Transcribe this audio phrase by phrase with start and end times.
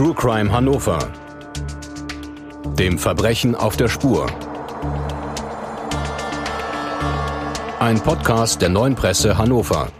[0.00, 0.98] True Crime Hannover.
[2.78, 4.26] Dem Verbrechen auf der Spur.
[7.80, 9.92] Ein Podcast der neuen Presse Hannover.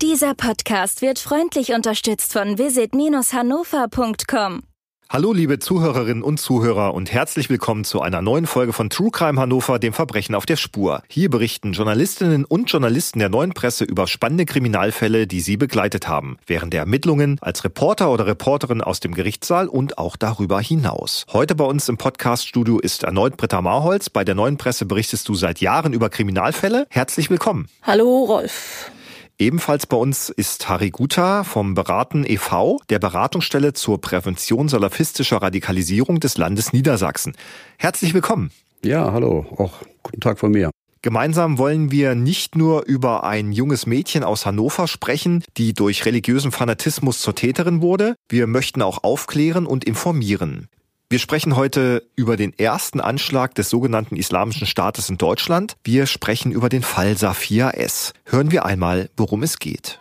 [0.00, 4.62] Dieser Podcast wird freundlich unterstützt von visit-hannover.com.
[5.10, 9.38] Hallo liebe Zuhörerinnen und Zuhörer und herzlich willkommen zu einer neuen Folge von True Crime
[9.40, 11.02] Hannover, dem Verbrechen auf der Spur.
[11.08, 16.38] Hier berichten Journalistinnen und Journalisten der neuen Presse über spannende Kriminalfälle, die sie begleitet haben,
[16.46, 21.26] während der Ermittlungen, als Reporter oder Reporterin aus dem Gerichtssaal und auch darüber hinaus.
[21.32, 24.10] Heute bei uns im Podcaststudio ist erneut Britta Marholz.
[24.10, 26.86] Bei der neuen Presse berichtest du seit Jahren über Kriminalfälle.
[26.88, 27.68] Herzlich willkommen.
[27.82, 28.90] Hallo Rolf.
[29.38, 36.20] Ebenfalls bei uns ist Harry Guta vom Beraten e.V., der Beratungsstelle zur Prävention salafistischer Radikalisierung
[36.20, 37.36] des Landes Niedersachsen.
[37.76, 38.52] Herzlich willkommen.
[38.84, 39.72] Ja, hallo, auch
[40.04, 40.70] guten Tag von mir.
[41.02, 46.52] Gemeinsam wollen wir nicht nur über ein junges Mädchen aus Hannover sprechen, die durch religiösen
[46.52, 50.68] Fanatismus zur Täterin wurde, wir möchten auch aufklären und informieren.
[51.14, 55.76] Wir sprechen heute über den ersten Anschlag des sogenannten Islamischen Staates in Deutschland.
[55.84, 58.14] Wir sprechen über den Fall Safia S.
[58.24, 60.00] Hören wir einmal, worum es geht.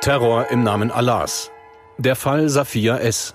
[0.00, 1.50] Terror im Namen Allahs.
[1.98, 3.34] Der Fall Safia S.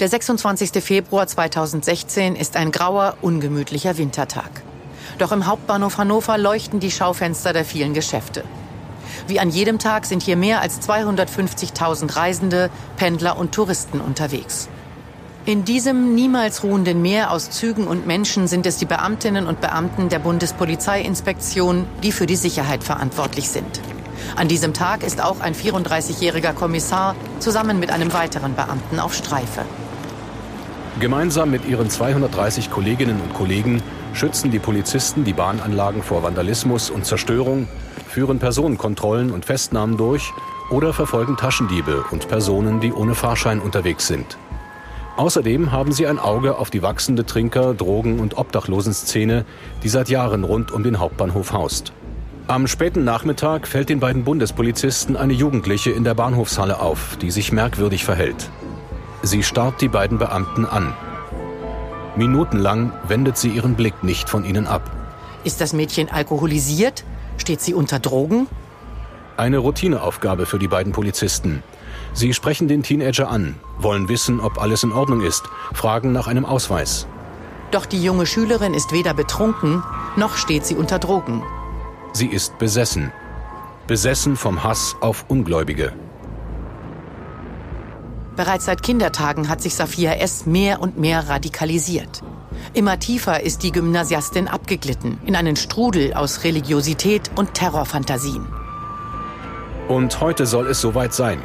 [0.00, 0.82] Der 26.
[0.82, 4.62] Februar 2016 ist ein grauer, ungemütlicher Wintertag.
[5.18, 8.42] Doch im Hauptbahnhof Hannover leuchten die Schaufenster der vielen Geschäfte.
[9.28, 14.68] Wie an jedem Tag sind hier mehr als 250.000 Reisende, Pendler und Touristen unterwegs.
[15.46, 20.08] In diesem niemals ruhenden Meer aus Zügen und Menschen sind es die Beamtinnen und Beamten
[20.08, 23.80] der Bundespolizeiinspektion, die für die Sicherheit verantwortlich sind.
[24.34, 29.62] An diesem Tag ist auch ein 34-jähriger Kommissar zusammen mit einem weiteren Beamten auf Streife.
[30.98, 33.82] Gemeinsam mit ihren 230 Kolleginnen und Kollegen
[34.14, 37.68] schützen die Polizisten die Bahnanlagen vor Vandalismus und Zerstörung,
[38.16, 40.32] führen Personenkontrollen und Festnahmen durch
[40.70, 44.38] oder verfolgen Taschendiebe und Personen, die ohne Fahrschein unterwegs sind.
[45.18, 49.44] Außerdem haben sie ein Auge auf die wachsende Trinker-, Drogen- und Obdachlosenszene,
[49.82, 51.92] die seit Jahren rund um den Hauptbahnhof haust.
[52.46, 57.52] Am späten Nachmittag fällt den beiden Bundespolizisten eine Jugendliche in der Bahnhofshalle auf, die sich
[57.52, 58.48] merkwürdig verhält.
[59.20, 60.94] Sie starrt die beiden Beamten an.
[62.16, 64.90] Minutenlang wendet sie ihren Blick nicht von ihnen ab.
[65.44, 67.04] Ist das Mädchen alkoholisiert?
[67.38, 68.46] Steht sie unter Drogen?
[69.36, 71.62] Eine Routineaufgabe für die beiden Polizisten.
[72.12, 76.46] Sie sprechen den Teenager an, wollen wissen, ob alles in Ordnung ist, fragen nach einem
[76.46, 77.06] Ausweis.
[77.70, 79.82] Doch die junge Schülerin ist weder betrunken,
[80.16, 81.42] noch steht sie unter Drogen.
[82.12, 83.12] Sie ist besessen.
[83.86, 85.92] Besessen vom Hass auf Ungläubige.
[88.36, 90.44] Bereits seit Kindertagen hat sich Safia S.
[90.44, 92.22] mehr und mehr radikalisiert.
[92.74, 98.46] Immer tiefer ist die Gymnasiastin abgeglitten in einen Strudel aus Religiosität und Terrorfantasien.
[99.88, 101.40] Und heute soll es soweit sein.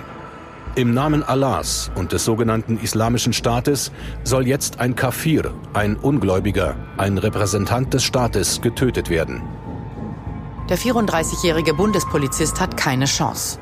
[0.76, 3.92] Im Namen Allahs und des sogenannten Islamischen Staates
[4.24, 9.42] soll jetzt ein Kafir, ein Ungläubiger, ein Repräsentant des Staates getötet werden.
[10.70, 13.60] Der 34-jährige Bundespolizist hat keine Chance.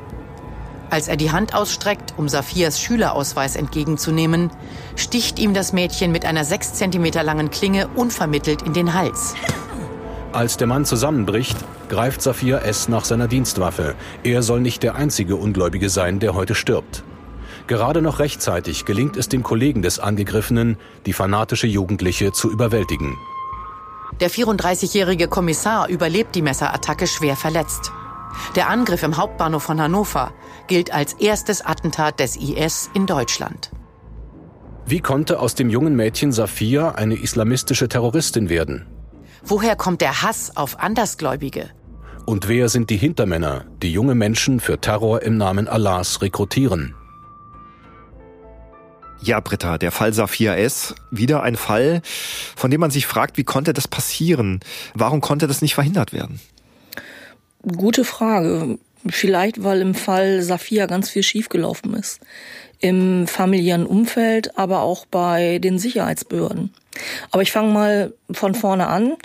[0.90, 4.50] Als er die Hand ausstreckt, um Safias Schülerausweis entgegenzunehmen,
[4.96, 9.34] sticht ihm das Mädchen mit einer sechs Zentimeter langen Klinge unvermittelt in den Hals.
[10.32, 11.56] Als der Mann zusammenbricht,
[11.88, 12.88] greift Safia S.
[12.88, 13.94] nach seiner Dienstwaffe.
[14.24, 17.04] Er soll nicht der einzige Ungläubige sein, der heute stirbt.
[17.68, 23.16] Gerade noch rechtzeitig gelingt es dem Kollegen des Angegriffenen, die fanatische Jugendliche zu überwältigen.
[24.20, 27.92] Der 34-jährige Kommissar überlebt die Messerattacke schwer verletzt.
[28.56, 30.32] Der Angriff im Hauptbahnhof von Hannover
[30.66, 33.70] gilt als erstes Attentat des IS in Deutschland.
[34.86, 38.86] Wie konnte aus dem jungen Mädchen Safia eine islamistische Terroristin werden?
[39.44, 41.70] Woher kommt der Hass auf Andersgläubige?
[42.26, 46.94] Und wer sind die Hintermänner, die junge Menschen für Terror im Namen Allahs rekrutieren?
[49.22, 50.94] Ja, Britta, der Fall Safia S.
[51.10, 52.00] Wieder ein Fall,
[52.56, 54.60] von dem man sich fragt, wie konnte das passieren?
[54.94, 56.40] Warum konnte das nicht verhindert werden?
[57.62, 58.78] Gute Frage.
[59.08, 62.20] Vielleicht, weil im Fall Safia ganz viel schiefgelaufen ist.
[62.80, 66.72] Im familiären Umfeld, aber auch bei den Sicherheitsbehörden.
[67.30, 69.16] Aber ich fange mal von vorne an,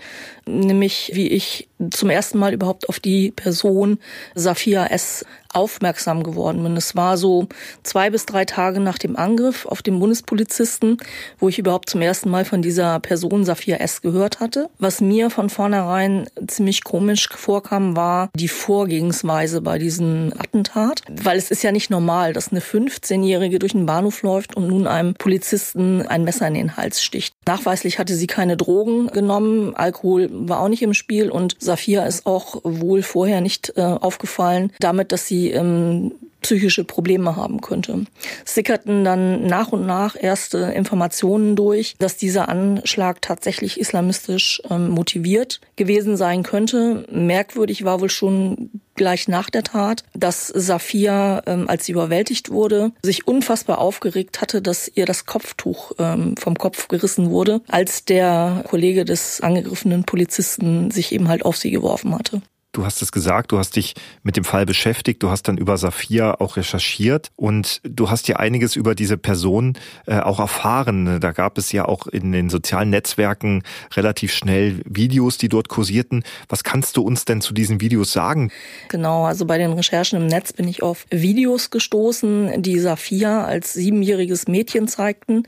[0.45, 3.99] nämlich wie ich zum ersten Mal überhaupt auf die Person
[4.35, 5.25] Safia S.
[5.51, 6.77] aufmerksam geworden bin.
[6.77, 7.47] Es war so
[7.83, 10.97] zwei bis drei Tage nach dem Angriff auf den Bundespolizisten,
[11.39, 14.01] wo ich überhaupt zum ersten Mal von dieser Person Safia S.
[14.01, 14.69] gehört hatte.
[14.79, 21.01] Was mir von vornherein ziemlich komisch vorkam, war die Vorgehensweise bei diesem Attentat.
[21.09, 24.87] Weil es ist ja nicht normal, dass eine 15-Jährige durch den Bahnhof läuft und nun
[24.87, 27.33] einem Polizisten ein Messer in den Hals sticht.
[27.47, 32.25] Nachweislich hatte sie keine Drogen genommen, Alkohol war auch nicht im Spiel und Safia ist
[32.25, 34.71] auch wohl vorher nicht äh, aufgefallen.
[34.79, 36.13] Damit, dass sie ähm,
[36.45, 38.05] psychische Probleme haben könnte.
[38.45, 45.59] Sickerten dann nach und nach erste Informationen durch, dass dieser Anschlag tatsächlich islamistisch ähm, motiviert
[45.75, 47.07] gewesen sein könnte.
[47.11, 52.91] Merkwürdig war wohl schon gleich nach der Tat, dass Safia, ähm, als sie überwältigt wurde,
[53.01, 58.63] sich unfassbar aufgeregt hatte, dass ihr das Kopftuch ähm, vom Kopf gerissen wurde, als der
[58.69, 62.43] Kollege des angegriffenen Polizisten sich eben halt auf sie geworfen hatte.
[62.75, 65.77] Du hast es gesagt, du hast dich mit dem Fall beschäftigt, du hast dann über
[65.77, 69.77] Safia auch recherchiert und du hast ja einiges über diese Person
[70.07, 71.21] äh, auch erfahren.
[71.21, 73.63] Da gab es ja auch in den sozialen Netzwerken
[73.93, 76.25] relativ schnell Videos, die dort kursierten.
[76.49, 78.51] Was kannst du uns denn zu diesen Videos sagen?
[78.89, 83.71] Genau, also bei den Recherchen im Netz bin ich auf Videos gestoßen, die Safia als
[83.71, 85.43] siebenjähriges Mädchen zeigten,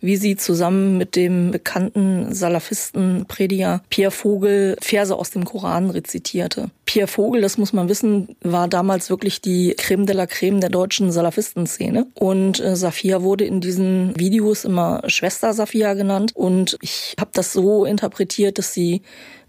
[0.00, 6.71] wie sie zusammen mit dem bekannten Salafisten Prediger Pierre Vogel Verse aus dem Koran rezitierte.
[6.84, 10.70] Pierre Vogel, das muss man wissen, war damals wirklich die Creme de la Creme der
[10.70, 12.06] deutschen Salafistenszene.
[12.14, 16.32] Und äh, Safia wurde in diesen Videos immer Schwester Safia genannt.
[16.34, 19.02] Und ich habe das so interpretiert, dass sie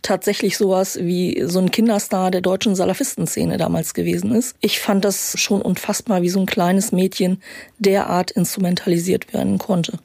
[0.03, 4.55] tatsächlich sowas wie so ein Kinderstar der deutschen Salafistenszene damals gewesen ist.
[4.61, 7.41] Ich fand das schon unfassbar, wie so ein kleines Mädchen
[7.79, 9.99] derart instrumentalisiert werden konnte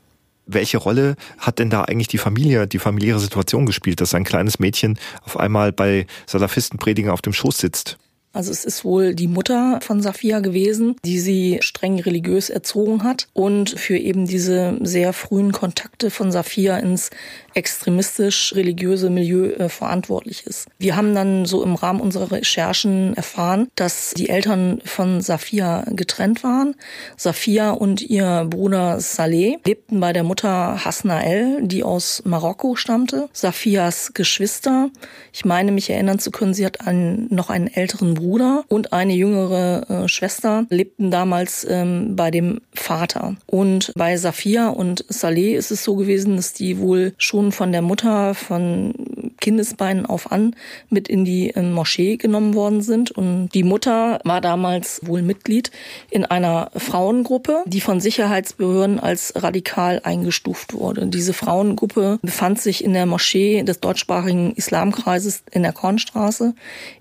[0.48, 4.58] welche Rolle hat denn da eigentlich die Familie, die familiäre Situation gespielt, dass ein kleines
[4.58, 7.98] Mädchen auf einmal bei Salafistenprediger auf dem Schoß sitzt?
[8.32, 13.26] Also es ist wohl die Mutter von Safia gewesen, die sie streng religiös erzogen hat
[13.32, 17.10] und für eben diese sehr frühen Kontakte von Safia ins
[17.58, 20.68] extremistisch-religiöse Milieu äh, verantwortlich ist.
[20.78, 26.44] Wir haben dann so im Rahmen unserer Recherchen erfahren, dass die Eltern von Safia getrennt
[26.44, 26.76] waren.
[27.16, 33.28] Safia und ihr Bruder Saleh lebten bei der Mutter Hasna El, die aus Marokko stammte.
[33.32, 34.90] Safias Geschwister,
[35.32, 39.14] ich meine mich erinnern zu können, sie hat einen, noch einen älteren Bruder und eine
[39.14, 43.34] jüngere äh, Schwester, lebten damals ähm, bei dem Vater.
[43.46, 47.82] Und bei Safia und Saleh ist es so gewesen, dass die wohl schon von der
[47.82, 48.94] Mutter von
[49.40, 50.54] Kindesbeinen auf an
[50.90, 53.10] mit in die äh, Moschee genommen worden sind.
[53.10, 55.70] Und die Mutter war damals wohl Mitglied
[56.10, 61.06] in einer Frauengruppe, die von Sicherheitsbehörden als radikal eingestuft wurde.
[61.06, 66.54] Diese Frauengruppe befand sich in der Moschee des deutschsprachigen Islamkreises in der Kornstraße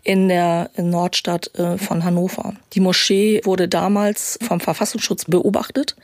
[0.04, 2.54] in der Nordstadt äh, von Hannover.
[2.74, 5.96] Die Moschee wurde damals vom Verfassungsschutz beobachtet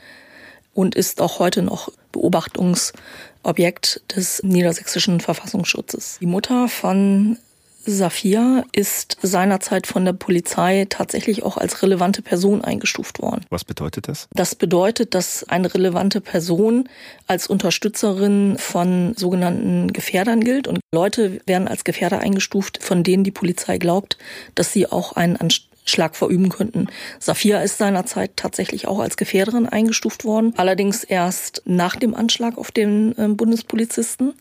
[0.74, 6.18] und ist auch heute noch Beobachtungsobjekt des niedersächsischen Verfassungsschutzes.
[6.20, 7.38] Die Mutter von
[7.86, 13.44] Safia ist seinerzeit von der Polizei tatsächlich auch als relevante Person eingestuft worden.
[13.50, 14.28] Was bedeutet das?
[14.32, 16.88] Das bedeutet, dass eine relevante Person
[17.26, 23.30] als Unterstützerin von sogenannten Gefährdern gilt und Leute werden als Gefährder eingestuft, von denen die
[23.30, 24.16] Polizei glaubt,
[24.54, 25.36] dass sie auch einen
[25.84, 26.88] Schlag verüben könnten.
[27.18, 32.70] Safia ist seinerzeit tatsächlich auch als Gefährderin eingestuft worden, allerdings erst nach dem Anschlag auf
[32.70, 34.32] den äh, Bundespolizisten.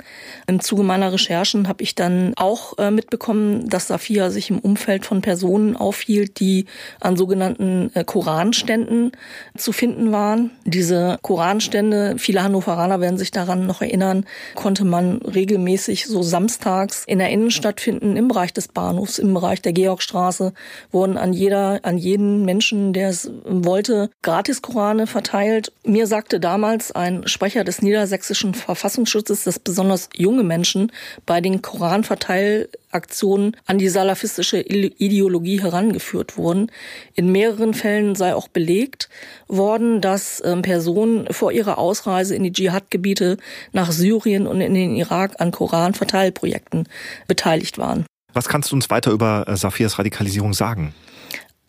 [0.47, 5.05] Im Zuge meiner Recherchen habe ich dann auch äh, mitbekommen, dass Safia sich im Umfeld
[5.05, 6.65] von Personen aufhielt, die
[7.01, 9.11] an sogenannten äh, Koranständen
[9.57, 10.51] zu finden waren.
[10.63, 14.25] Diese Koranstände, viele Hannoveraner werden sich daran noch erinnern,
[14.55, 19.61] konnte man regelmäßig so samstags in der Innenstadt finden, im Bereich des Bahnhofs, im Bereich
[19.61, 20.53] der Georgstraße,
[20.91, 25.73] wurden an jeder, an jeden Menschen, der es wollte, Gratis-Korane verteilt.
[25.85, 30.91] Mir sagte damals ein Sprecher des niedersächsischen Verfassungsschutzes, dass besonders junge Menschen
[31.25, 36.71] bei den Koranverteilaktionen an die salafistische Ideologie herangeführt wurden.
[37.15, 39.09] In mehreren Fällen sei auch belegt
[39.47, 43.37] worden, dass ähm, Personen vor ihrer Ausreise in die Dschihad-Gebiete
[43.71, 46.87] nach Syrien und in den Irak an Koranverteilprojekten
[47.27, 48.05] beteiligt waren.
[48.33, 50.93] Was kannst du uns weiter über äh, Safias Radikalisierung sagen?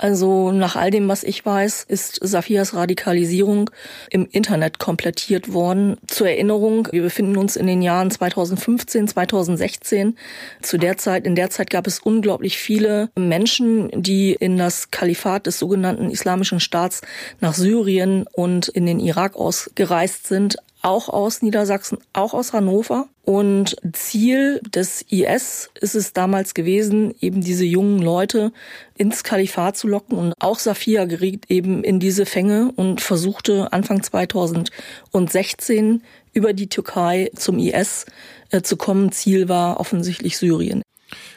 [0.05, 3.71] Also nach all dem, was ich weiß, ist Safias Radikalisierung
[4.11, 5.97] im Internet komplettiert worden.
[6.07, 10.19] Zur Erinnerung, wir befinden uns in den Jahren 2015, 2016.
[10.61, 15.47] Zu der Zeit, in der Zeit gab es unglaublich viele Menschen, die in das Kalifat
[15.47, 17.01] des sogenannten Islamischen Staats
[17.41, 23.09] nach Syrien und in den Irak ausgereist sind, auch aus Niedersachsen, auch aus Hannover.
[23.23, 28.53] Und Ziel des IS ist es damals gewesen, eben diese jungen Leute
[28.97, 30.19] ins Kalifat zu locken.
[30.19, 36.03] Und auch Safia geriet eben in diese Fänge und versuchte Anfang 2016
[36.35, 38.05] über die Türkei zum IS
[38.51, 39.11] äh, zu kommen.
[39.11, 40.83] Ziel war offensichtlich Syrien.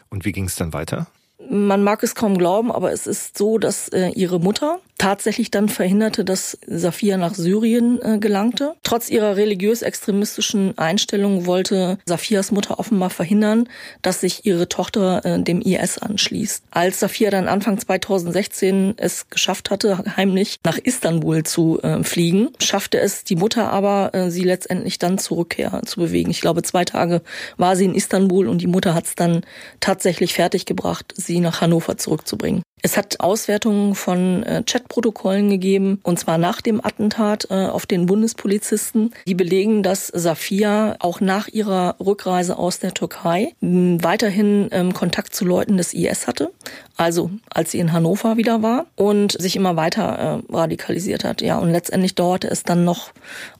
[0.09, 1.07] Und wie ging es dann weiter?
[1.49, 5.69] Man mag es kaum glauben, aber es ist so, dass äh, ihre Mutter tatsächlich dann
[5.69, 8.75] verhinderte, dass Safia nach Syrien äh, gelangte.
[8.83, 13.69] Trotz ihrer religiös-extremistischen Einstellung wollte Safias Mutter offenbar verhindern,
[14.01, 16.63] dass sich ihre Tochter äh, dem IS anschließt.
[16.71, 22.99] Als Safia dann Anfang 2016 es geschafft hatte, heimlich nach Istanbul zu äh, fliegen, schaffte
[22.99, 26.31] es die Mutter aber, äh, sie letztendlich dann zur zu bewegen.
[26.31, 27.21] Ich glaube, zwei Tage
[27.57, 29.41] war sie in Istanbul und die Mutter hat es dann
[29.79, 32.63] tatsächlich fertiggebracht, sie nach Hannover zurückzubringen.
[32.83, 38.05] Es hat Auswertungen von äh, Chatprotokollen gegeben, und zwar nach dem Attentat äh, auf den
[38.05, 45.33] Bundespolizisten, die belegen, dass Safia auch nach ihrer Rückreise aus der Türkei weiterhin ähm, Kontakt
[45.33, 46.51] zu Leuten des IS hatte,
[46.97, 51.41] also als sie in Hannover wieder war und sich immer weiter äh, radikalisiert hat.
[51.41, 53.09] Ja, und letztendlich dauerte es dann noch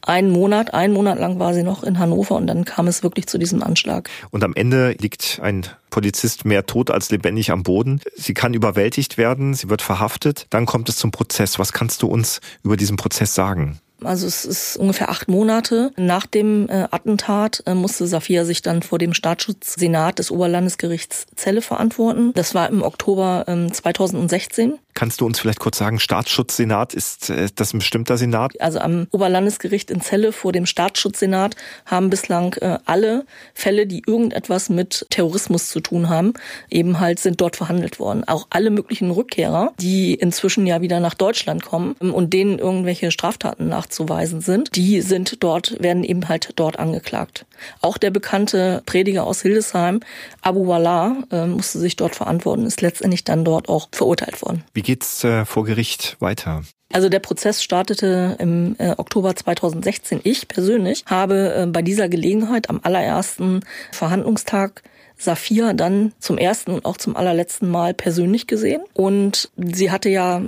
[0.07, 3.27] einen Monat, einen Monat lang war sie noch in Hannover und dann kam es wirklich
[3.27, 4.09] zu diesem Anschlag.
[4.31, 8.01] Und am Ende liegt ein Polizist mehr tot als lebendig am Boden.
[8.15, 10.47] Sie kann überwältigt werden, sie wird verhaftet.
[10.49, 11.59] Dann kommt es zum Prozess.
[11.59, 13.79] Was kannst du uns über diesen Prozess sagen?
[14.03, 18.83] Also es ist ungefähr acht Monate nach dem äh, Attentat äh, musste Safia sich dann
[18.83, 22.31] vor dem Staatsschutzsenat des Oberlandesgerichts Celle verantworten.
[22.33, 24.77] Das war im Oktober ähm, 2016.
[24.97, 28.59] Kannst du uns vielleicht kurz sagen, Staatsschutzsenat, ist äh, das ein bestimmter Senat?
[28.59, 34.69] Also am Oberlandesgericht in Celle vor dem Staatsschutzsenat haben bislang äh, alle Fälle, die irgendetwas
[34.69, 36.33] mit Terrorismus zu tun haben,
[36.71, 38.23] eben halt sind dort verhandelt worden.
[38.23, 43.11] Auch alle möglichen Rückkehrer, die inzwischen ja wieder nach Deutschland kommen ähm, und denen irgendwelche
[43.11, 47.45] Straftaten nachzuweisen sind, die sind dort, werden eben halt dort angeklagt.
[47.81, 49.99] Auch der bekannte Prediger aus Hildesheim,
[50.41, 54.63] Abu Wallah, äh, musste sich dort verantworten, ist letztendlich dann dort auch verurteilt worden.
[54.73, 56.63] Wie geht's äh, vor Gericht weiter?
[56.93, 60.21] Also der Prozess startete im äh, Oktober 2016.
[60.23, 63.59] Ich persönlich habe äh, bei dieser Gelegenheit am allerersten
[63.91, 64.83] Verhandlungstag
[65.17, 68.81] Safia dann zum ersten und auch zum allerletzten Mal persönlich gesehen.
[68.93, 70.43] Und sie hatte ja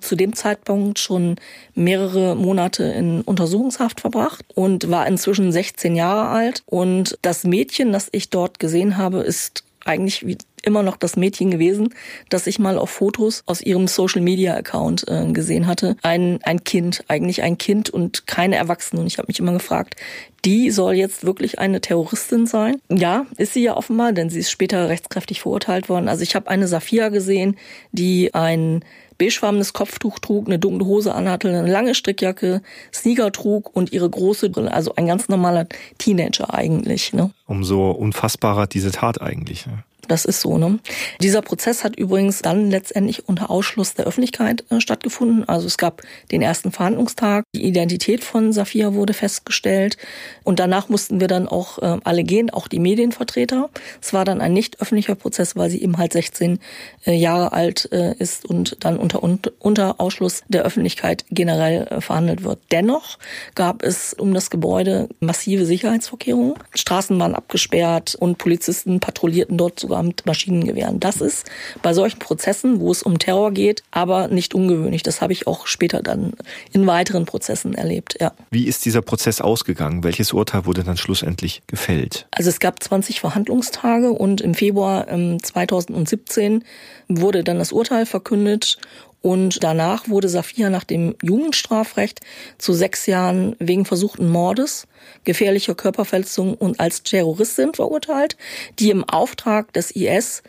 [0.00, 1.36] zu dem Zeitpunkt schon
[1.74, 6.62] mehrere Monate in Untersuchungshaft verbracht und war inzwischen 16 Jahre alt.
[6.66, 11.50] Und das Mädchen, das ich dort gesehen habe, ist eigentlich wie immer noch das Mädchen
[11.50, 11.94] gewesen,
[12.28, 15.96] das ich mal auf Fotos aus ihrem Social Media Account äh, gesehen hatte.
[16.02, 19.00] Ein, ein Kind, eigentlich ein Kind und keine Erwachsene.
[19.00, 19.96] Und ich habe mich immer gefragt,
[20.44, 22.76] die soll jetzt wirklich eine Terroristin sein?
[22.90, 26.08] Ja, ist sie ja offenbar, denn sie ist später rechtskräftig verurteilt worden.
[26.08, 27.56] Also ich habe eine Safia gesehen,
[27.92, 28.84] die ein
[29.20, 32.62] beigefarbenes Kopftuch trug, eine dunkle Hose anhatte, eine lange Strickjacke,
[32.92, 34.72] Sneaker trug und ihre große Brille.
[34.72, 35.66] Also ein ganz normaler
[35.98, 37.12] Teenager eigentlich.
[37.12, 37.30] Ne?
[37.46, 39.66] Umso unfassbarer diese Tat eigentlich.
[39.66, 39.84] Ne?
[40.10, 40.58] Das ist so.
[40.58, 40.80] Ne?
[41.20, 45.48] Dieser Prozess hat übrigens dann letztendlich unter Ausschluss der Öffentlichkeit äh, stattgefunden.
[45.48, 46.02] Also es gab
[46.32, 49.98] den ersten Verhandlungstag, die Identität von Safia wurde festgestellt
[50.42, 53.70] und danach mussten wir dann auch äh, alle gehen, auch die Medienvertreter.
[54.02, 56.58] Es war dann ein nicht öffentlicher Prozess, weil sie eben halt 16
[57.06, 59.22] äh, Jahre alt äh, ist und dann unter,
[59.60, 62.58] unter Ausschluss der Öffentlichkeit generell äh, verhandelt wird.
[62.72, 63.16] Dennoch
[63.54, 66.54] gab es um das Gebäude massive Sicherheitsvorkehrungen.
[66.74, 71.00] Straßen waren abgesperrt und Polizisten patrouillierten dort sogar mit Maschinengewehren.
[71.00, 71.50] Das ist
[71.82, 75.02] bei solchen Prozessen, wo es um Terror geht, aber nicht ungewöhnlich.
[75.02, 76.32] Das habe ich auch später dann
[76.72, 78.16] in weiteren Prozessen erlebt.
[78.20, 78.32] Ja.
[78.50, 80.04] Wie ist dieser Prozess ausgegangen?
[80.04, 82.26] Welches Urteil wurde dann schlussendlich gefällt?
[82.30, 86.62] Also es gab 20 Verhandlungstage und im Februar 2017 ähm,
[87.08, 88.78] wurde dann das Urteil verkündet
[89.22, 92.20] und danach wurde Safia nach dem Jugendstrafrecht
[92.58, 94.86] zu sechs Jahren wegen versuchten Mordes,
[95.24, 98.36] gefährlicher Körperverletzung und als Terroristin verurteilt,
[98.78, 100.42] die im Auftrag des IS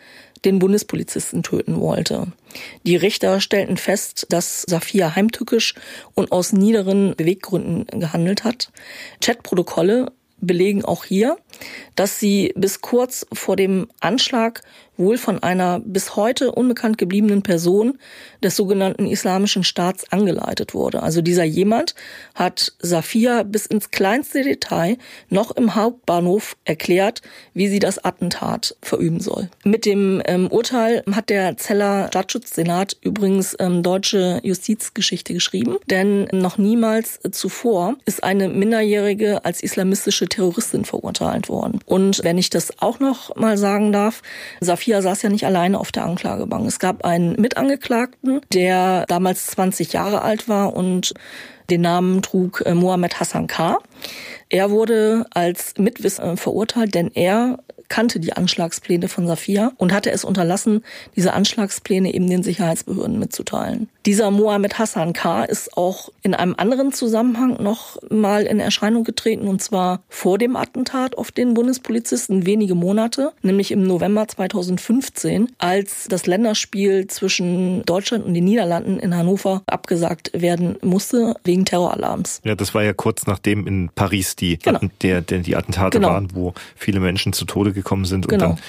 [0.45, 2.27] den Bundespolizisten töten wollte.
[2.85, 5.75] Die Richter stellten fest, dass Safia heimtückisch
[6.15, 8.71] und aus niederen Beweggründen gehandelt hat.
[9.21, 11.37] Chatprotokolle belegen auch hier,
[11.95, 14.61] dass sie bis kurz vor dem Anschlag
[15.01, 17.97] wohl von einer bis heute unbekannt gebliebenen Person
[18.43, 21.03] des sogenannten Islamischen Staats angeleitet wurde.
[21.03, 21.95] Also dieser jemand
[22.35, 24.97] hat Safia bis ins kleinste Detail
[25.29, 27.21] noch im Hauptbahnhof erklärt,
[27.53, 29.49] wie sie das Attentat verüben soll.
[29.63, 36.57] Mit dem ähm, Urteil hat der Zeller Staatsschutzsenat übrigens ähm, deutsche Justizgeschichte geschrieben, denn noch
[36.57, 41.79] niemals zuvor ist eine Minderjährige als islamistische Terroristin verurteilt worden.
[41.85, 44.23] Und wenn ich das auch noch mal sagen darf,
[44.59, 46.65] Safia saß ja nicht alleine auf der Anklagebank.
[46.65, 51.13] Es gab einen Mitangeklagten, der damals 20 Jahre alt war und
[51.69, 53.77] den Namen trug äh, Mohammed Hassan K.
[54.49, 57.59] Er wurde als Mitwisser verurteilt, denn er
[57.91, 60.81] kannte die Anschlagspläne von Safia und hatte es unterlassen,
[61.17, 63.89] diese Anschlagspläne eben den Sicherheitsbehörden mitzuteilen.
[64.05, 65.43] Dieser Mohammed Hassan K.
[65.43, 70.55] ist auch in einem anderen Zusammenhang noch mal in Erscheinung getreten, und zwar vor dem
[70.55, 78.25] Attentat auf den Bundespolizisten wenige Monate, nämlich im November 2015, als das Länderspiel zwischen Deutschland
[78.25, 82.39] und den Niederlanden in Hannover abgesagt werden musste wegen Terroralarms.
[82.45, 84.79] Ja, das war ja kurz nachdem in Paris die, genau.
[85.01, 86.13] der, der, die Attentate genau.
[86.13, 88.49] waren, wo viele Menschen zu Tode gekommen sind und genau.
[88.49, 88.59] dann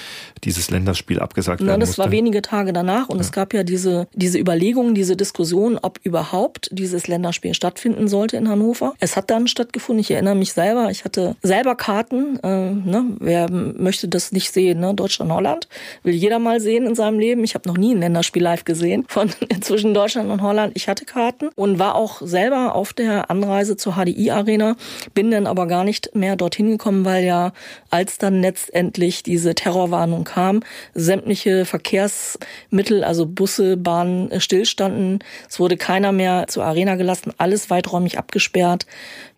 [0.43, 1.95] dieses Länderspiel abgesagt Na, werden musste.
[1.97, 3.21] Das war wenige Tage danach und ja.
[3.21, 8.49] es gab ja diese, diese Überlegungen, diese Diskussion, ob überhaupt dieses Länderspiel stattfinden sollte in
[8.49, 8.93] Hannover.
[8.99, 10.01] Es hat dann stattgefunden.
[10.01, 12.39] Ich erinnere mich selber, ich hatte selber Karten.
[12.43, 13.05] Äh, ne?
[13.19, 14.79] Wer möchte das nicht sehen?
[14.79, 14.93] Ne?
[14.93, 15.67] Deutschland, Holland
[16.03, 17.43] will jeder mal sehen in seinem Leben.
[17.43, 19.29] Ich habe noch nie ein Länderspiel live gesehen von
[19.61, 20.73] zwischen Deutschland und Holland.
[20.75, 24.75] Ich hatte Karten und war auch selber auf der Anreise zur HDI Arena,
[25.13, 27.53] bin dann aber gar nicht mehr dorthin gekommen, weil ja
[27.89, 30.61] als dann letztendlich diese Terrorwarnung kam,
[30.93, 35.19] sämtliche Verkehrsmittel, also Busse, Bahnen äh, stillstanden.
[35.49, 38.85] Es wurde keiner mehr zur Arena gelassen, alles weiträumig abgesperrt.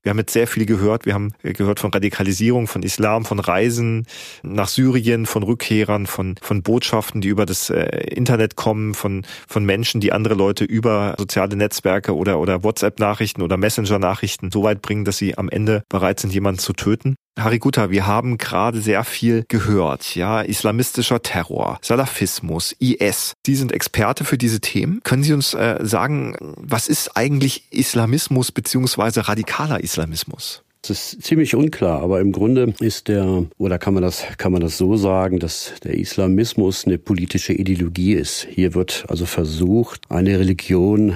[0.06, 1.08] Wir haben jetzt sehr viel gehört.
[1.08, 4.06] Wir haben gehört von Radikalisierung, von Islam, von Reisen
[4.44, 9.66] nach Syrien, von Rückkehrern, von, von Botschaften, die über das äh, Internet kommen, von, von
[9.66, 15.06] Menschen, die andere Leute über soziale Netzwerke oder, oder WhatsApp-Nachrichten oder Messenger-Nachrichten so weit bringen,
[15.06, 17.16] dass sie am Ende bereit sind, jemanden zu töten.
[17.38, 23.34] Harry Gutta, wir haben gerade sehr viel gehört, ja, islamistischer Terror, Salafismus, IS.
[23.46, 25.02] Sie sind Experte für diese Themen.
[25.04, 30.62] Können Sie uns äh, sagen, was ist eigentlich Islamismus beziehungsweise radikaler Islamismus?
[30.82, 34.62] Das ist ziemlich unklar, aber im Grunde ist der, oder kann man das, kann man
[34.62, 38.46] das so sagen, dass der Islamismus eine politische Ideologie ist.
[38.52, 41.16] Hier wird also versucht, eine Religion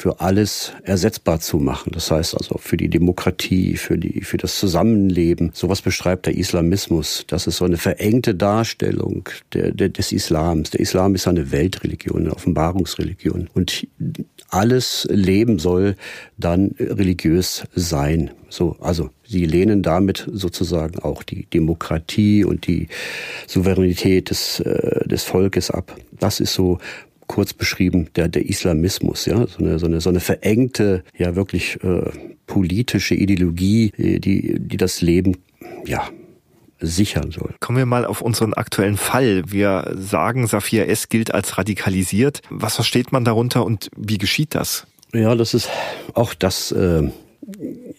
[0.00, 1.92] für alles ersetzbar zu machen.
[1.92, 5.50] Das heißt also für die Demokratie, für die, für das Zusammenleben.
[5.52, 7.24] Sowas beschreibt der Islamismus.
[7.26, 10.70] Das ist so eine verengte Darstellung der, der, des Islams.
[10.70, 13.50] Der Islam ist eine Weltreligion, eine Offenbarungsreligion.
[13.52, 13.86] Und
[14.48, 15.96] alles Leben soll
[16.38, 18.30] dann religiös sein.
[18.48, 22.88] So, also sie lehnen damit sozusagen auch die Demokratie und die
[23.46, 25.94] Souveränität des, äh, des Volkes ab.
[26.18, 26.78] Das ist so
[27.30, 31.78] kurz beschrieben, der, der Islamismus, ja, so eine, so eine, so eine verengte, ja wirklich
[31.84, 32.10] äh,
[32.48, 35.36] politische Ideologie, äh, die, die das Leben,
[35.86, 36.08] ja,
[36.80, 37.54] sichern soll.
[37.60, 39.44] Kommen wir mal auf unseren aktuellen Fall.
[39.46, 41.08] Wir sagen, Safir S.
[41.08, 42.40] gilt als radikalisiert.
[42.50, 44.88] Was versteht man darunter und wie geschieht das?
[45.14, 45.68] Ja, das ist
[46.14, 47.10] auch das äh,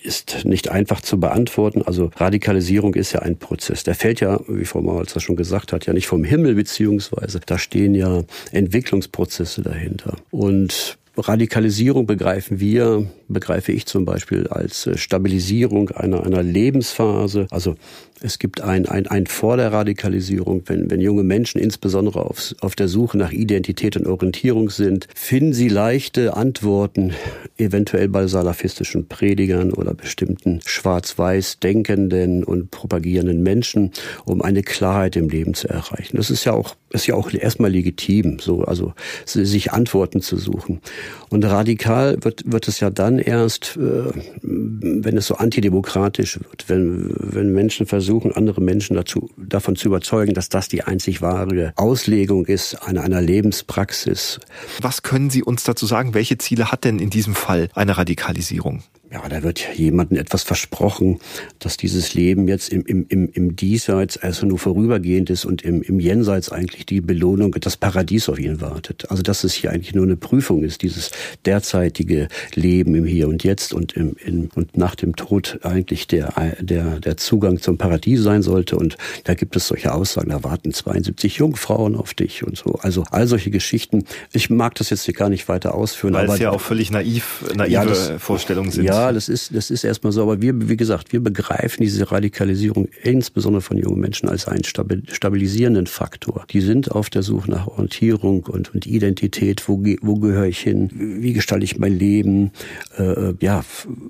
[0.04, 1.82] ist nicht einfach zu beantworten.
[1.82, 3.84] Also Radikalisierung ist ja ein Prozess.
[3.84, 7.40] Der fällt ja, wie Frau Maulz das schon gesagt hat, ja nicht vom Himmel, beziehungsweise
[7.46, 10.16] da stehen ja Entwicklungsprozesse dahinter.
[10.30, 17.48] Und Radikalisierung begreifen wir, begreife ich zum Beispiel als Stabilisierung einer, einer Lebensphase.
[17.52, 17.76] Also
[18.22, 22.76] es gibt ein, ein, ein vor der Radikalisierung, wenn, wenn junge Menschen insbesondere auf, auf
[22.76, 27.14] der Suche nach Identität und Orientierung sind, finden sie leichte Antworten,
[27.58, 33.92] eventuell bei salafistischen Predigern oder bestimmten schwarz-weiß denkenden und propagierenden Menschen,
[34.26, 36.18] um eine Klarheit im Leben zu erreichen.
[36.18, 38.94] Das ist ja auch, ist ja auch erstmal legitim, so, also
[39.26, 40.80] sich Antworten zu suchen.
[41.30, 44.12] Und radikal wird, wird es ja dann erst, äh,
[44.42, 50.34] wenn es so antidemokratisch wird, wenn, wenn Menschen versuchen, andere Menschen dazu, davon zu überzeugen,
[50.34, 54.40] dass das die einzig wahre Auslegung ist einer, einer Lebenspraxis.
[54.82, 56.14] Was können Sie uns dazu sagen?
[56.14, 58.84] Welche Ziele hat denn in diesem Fall eine Radikalisierung?
[59.12, 61.20] Ja, da wird jemandem etwas versprochen,
[61.60, 65.82] dass dieses Leben jetzt im, im, im, im Diesseits also nur vorübergehend ist und im,
[65.82, 69.12] im Jenseits eigentlich die Belohnung, das Paradies auf ihn wartet.
[69.12, 71.12] Also dass es hier eigentlich nur eine Prüfung ist, dieses
[71.46, 76.34] derzeitige Leben im Hier und Jetzt und im, in, und nach dem Tod eigentlich der,
[76.62, 78.78] der, der Zugang zum Paradies sein sollte.
[78.78, 78.96] Und
[79.26, 82.76] da gibt es solche Aussagen, da warten 72 Jungfrauen auf dich und so.
[82.82, 84.06] Also all solche Geschichten.
[84.32, 86.14] Ich mag das jetzt hier gar nicht weiter ausführen.
[86.14, 88.86] Weil aber es ja auch völlig naiv, naive ja, das, Vorstellungen sind.
[88.86, 90.22] Ja, ja, das ist, das ist erstmal so.
[90.24, 95.88] Aber wir, wie gesagt, wir begreifen diese Radikalisierung insbesondere von jungen Menschen als einen stabilisierenden
[95.88, 96.46] Faktor.
[96.52, 99.68] Die sind auf der Suche nach Orientierung und, und Identität.
[99.68, 100.90] Wo, wo gehöre ich hin?
[100.94, 102.52] Wie gestalte ich mein Leben?
[102.98, 103.64] Äh, ja,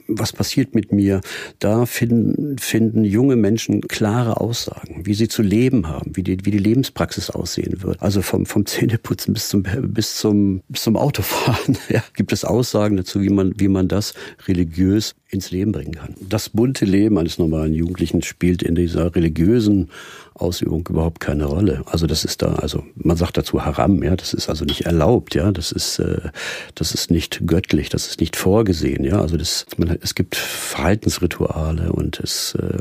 [0.07, 1.21] was passiert mit mir?
[1.59, 6.51] Da finden, finden junge Menschen klare Aussagen, wie sie zu leben haben, wie die, wie
[6.51, 8.01] die Lebenspraxis aussehen wird.
[8.01, 12.97] Also vom, vom Zähneputzen bis zum, bis zum, bis zum Autofahren ja, gibt es Aussagen
[12.97, 14.13] dazu, wie man, wie man das
[14.47, 16.15] religiös religiös ins Leben bringen kann.
[16.19, 19.89] Das bunte Leben eines normalen Jugendlichen spielt in dieser religiösen
[20.33, 21.83] Ausübung überhaupt keine Rolle.
[21.85, 25.35] Also das ist da, also man sagt dazu Haram, ja, das ist also nicht erlaubt,
[25.35, 26.29] ja, das ist, äh,
[26.75, 31.91] das ist nicht göttlich, das ist nicht vorgesehen, ja, also das, man, es gibt Verhaltensrituale
[31.91, 32.79] und es äh,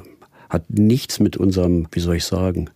[0.49, 2.71] hat nichts mit unserem, wie soll ich sagen,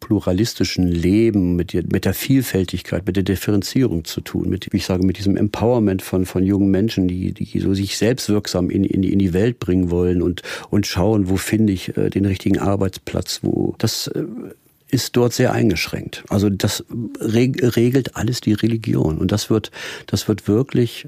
[0.00, 5.18] pluralistischen Leben, mit, mit der Vielfältigkeit, mit der Differenzierung zu tun, mit, ich sage, mit
[5.18, 9.32] diesem Empowerment von, von jungen Menschen, die, die so sich selbstwirksam in, in, in die
[9.32, 14.06] Welt bringen wollen und, und schauen, wo finde ich äh, den richtigen Arbeitsplatz, wo das
[14.08, 14.24] äh,
[14.88, 16.22] ist dort sehr eingeschränkt.
[16.28, 16.84] Also das
[17.20, 19.72] regelt alles die Religion und das wird,
[20.06, 21.06] das wird wirklich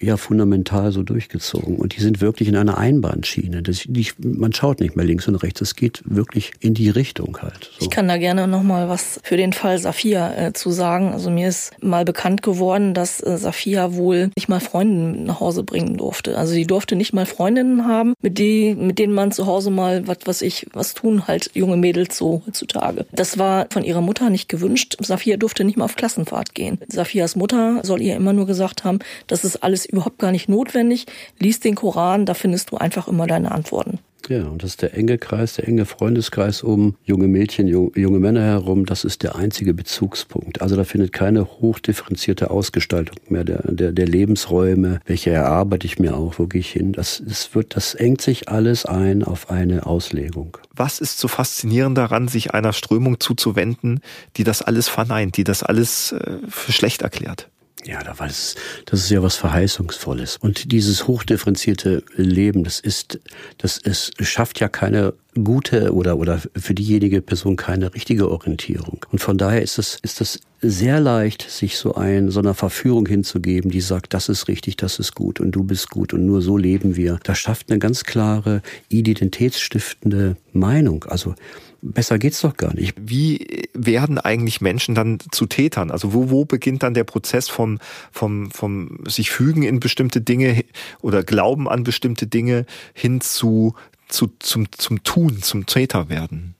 [0.00, 1.76] ja fundamental so durchgezogen.
[1.76, 3.62] Und die sind wirklich in einer Einbahnschiene.
[3.62, 5.60] Das, die, man schaut nicht mehr links und rechts.
[5.60, 7.70] Es geht wirklich in die Richtung halt.
[7.78, 7.84] So.
[7.84, 11.12] Ich kann da gerne noch mal was für den Fall Safia äh, zu sagen.
[11.12, 15.64] Also mir ist mal bekannt geworden, dass äh, Safia wohl nicht mal Freundinnen nach Hause
[15.64, 16.38] bringen durfte.
[16.38, 20.06] Also sie durfte nicht mal Freundinnen haben, mit, die, mit denen man zu Hause mal,
[20.06, 23.04] was was ich, was tun halt junge Mädels so heutzutage.
[23.12, 24.96] Das war von ihrer Mutter nicht gewünscht.
[25.00, 26.78] Safia durfte nicht mal auf Klassenfahrt gehen.
[26.88, 31.06] Safias Mutter soll ihr immer nur gesagt haben, das ist alles überhaupt gar nicht notwendig.
[31.38, 33.98] Lies den Koran, da findest du einfach immer deine Antworten.
[34.28, 38.42] Ja, und das ist der enge Kreis, der enge Freundeskreis um junge Mädchen, junge Männer
[38.42, 38.86] herum.
[38.86, 40.62] Das ist der einzige Bezugspunkt.
[40.62, 45.00] Also da findet keine hochdifferenzierte Ausgestaltung mehr der, der, der Lebensräume.
[45.04, 46.38] Welche erarbeite ich mir auch?
[46.38, 46.92] Wo gehe ich hin?
[46.92, 50.58] Das, das wird, das engt sich alles ein auf eine Auslegung.
[50.76, 54.00] Was ist so faszinierend daran, sich einer Strömung zuzuwenden,
[54.36, 57.48] die das alles verneint, die das alles äh, für schlecht erklärt?
[57.84, 60.36] Ja, da es, das ist ja was Verheißungsvolles.
[60.38, 63.18] Und dieses hochdifferenzierte Leben, das ist,
[63.58, 69.06] das ist, schafft ja keine gute oder, oder für diejenige Person keine richtige Orientierung.
[69.12, 73.06] Und von daher ist es, ist das sehr leicht, sich so ein, so einer Verführung
[73.06, 76.42] hinzugeben, die sagt, das ist richtig, das ist gut und du bist gut und nur
[76.42, 77.18] so leben wir.
[77.22, 81.04] Das schafft eine ganz klare, identitätsstiftende Meinung.
[81.04, 81.34] Also,
[81.82, 82.94] Besser geht's doch gar nicht.
[83.00, 85.90] Wie werden eigentlich Menschen dann zu Tätern?
[85.90, 87.78] Also wo, wo beginnt dann der Prozess vom,
[88.12, 90.62] vom, vom sich fügen in bestimmte Dinge
[91.00, 93.74] oder Glauben an bestimmte Dinge hin zu,
[94.10, 96.54] zu zum, zum Tun, zum Täter werden?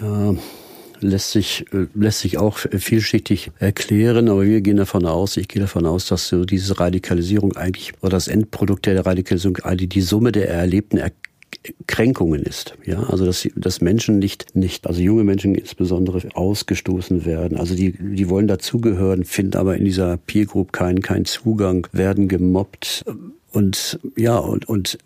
[0.00, 0.34] Ja
[1.02, 5.60] lässt sich, äh, lässt sich auch vielschichtig erklären, aber wir gehen davon aus, ich gehe
[5.60, 10.48] davon aus, dass so diese Radikalisierung eigentlich, oder das Endprodukt der Radikalisierung, die Summe der
[10.48, 11.00] erlebten
[11.86, 12.74] Kränkungen ist.
[12.84, 17.56] Ja, also dass, dass Menschen nicht, nicht, also junge Menschen insbesondere ausgestoßen werden.
[17.56, 22.26] Also die, die wollen dazugehören, finden aber in dieser Peer Group keinen, keinen Zugang, werden
[22.28, 23.04] gemobbt
[23.52, 24.98] und ja und und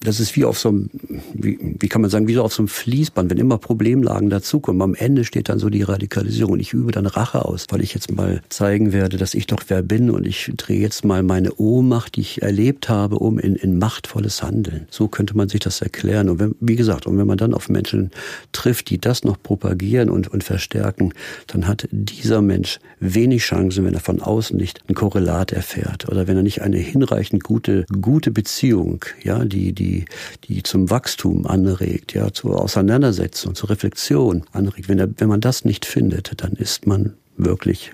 [0.00, 0.90] das ist wie auf so einem,
[1.34, 4.80] wie, wie kann man sagen, wie so auf so einem Fließband, wenn immer Problemlagen dazukommen.
[4.82, 7.94] Am Ende steht dann so die Radikalisierung und ich übe dann Rache aus, weil ich
[7.94, 11.54] jetzt mal zeigen werde, dass ich doch wer bin und ich drehe jetzt mal meine
[11.54, 14.86] Ohnmacht, die ich erlebt habe, um in, in machtvolles Handeln.
[14.90, 16.28] So könnte man sich das erklären.
[16.28, 18.12] Und wenn, wie gesagt, und wenn man dann auf Menschen
[18.52, 21.12] trifft, die das noch propagieren und, und verstärken,
[21.48, 26.28] dann hat dieser Mensch wenig Chancen, wenn er von außen nicht ein Korrelat erfährt oder
[26.28, 30.04] wenn er nicht eine hinreichend gute, gute Beziehung, ja, die, die die,
[30.44, 34.88] die zum Wachstum anregt, ja, zur Auseinandersetzung, zur Reflexion anregt.
[34.88, 37.92] Wenn, er, wenn man das nicht findet, dann ist man wirklich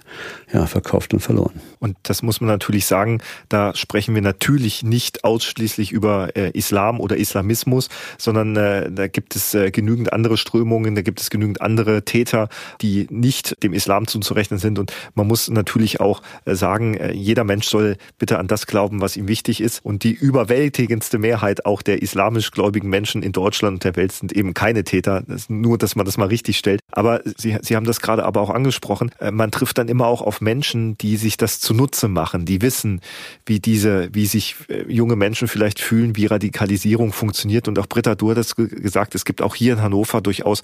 [0.52, 1.60] ja, verkauft und verloren.
[1.78, 7.00] Und das muss man natürlich sagen, da sprechen wir natürlich nicht ausschließlich über äh, Islam
[7.00, 11.60] oder Islamismus, sondern äh, da gibt es äh, genügend andere Strömungen, da gibt es genügend
[11.60, 12.48] andere Täter,
[12.80, 14.78] die nicht dem Islam zuzurechnen sind.
[14.78, 19.00] Und man muss natürlich auch äh, sagen, äh, jeder Mensch soll bitte an das glauben,
[19.00, 19.84] was ihm wichtig ist.
[19.84, 24.32] Und die überwältigendste Mehrheit auch der islamisch gläubigen Menschen in Deutschland und der Welt sind
[24.32, 25.22] eben keine Täter.
[25.26, 26.80] Das nur, dass man das mal richtig stellt.
[26.92, 29.10] Aber Sie, Sie haben das gerade aber auch angesprochen.
[29.34, 33.00] Man trifft dann immer auch auf Menschen, die sich das zunutze machen, die wissen,
[33.46, 37.68] wie diese, wie sich äh, junge Menschen vielleicht fühlen, wie Radikalisierung funktioniert.
[37.68, 40.62] Und auch Britta, du hattest gesagt, es gibt auch hier in Hannover durchaus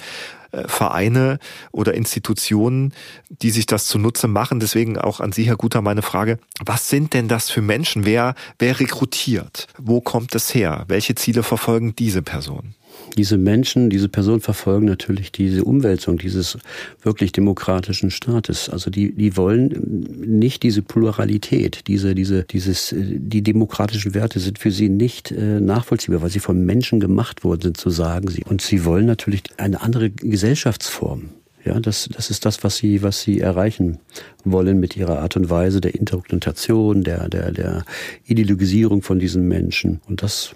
[0.52, 1.38] äh, Vereine
[1.72, 2.92] oder Institutionen,
[3.28, 4.60] die sich das zunutze machen.
[4.60, 6.38] Deswegen auch an Sie, Herr Guter, meine Frage.
[6.64, 8.04] Was sind denn das für Menschen?
[8.04, 9.66] Wer, wer rekrutiert?
[9.78, 10.84] Wo kommt es her?
[10.88, 12.74] Welche Ziele verfolgen diese Personen?
[13.16, 16.58] Diese Menschen, diese Personen verfolgen natürlich diese Umwälzung dieses
[17.02, 18.68] wirklich demokratischen Staates.
[18.68, 24.70] Also die, die wollen nicht diese Pluralität, diese, diese, dieses, die demokratischen Werte sind für
[24.70, 28.44] sie nicht äh, nachvollziehbar, weil sie von Menschen gemacht worden sind, so sagen sie.
[28.44, 31.30] Und sie wollen natürlich eine andere Gesellschaftsform.
[31.64, 33.98] Ja, das, das ist das, was sie, was sie erreichen
[34.44, 37.84] wollen mit ihrer Art und Weise der Interpretation, der, der, der
[38.24, 40.00] Ideologisierung von diesen Menschen.
[40.08, 40.54] Und das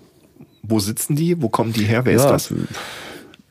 [0.67, 1.41] wo sitzen die?
[1.41, 2.05] Wo kommen die her?
[2.05, 2.55] Wer ja, ist das?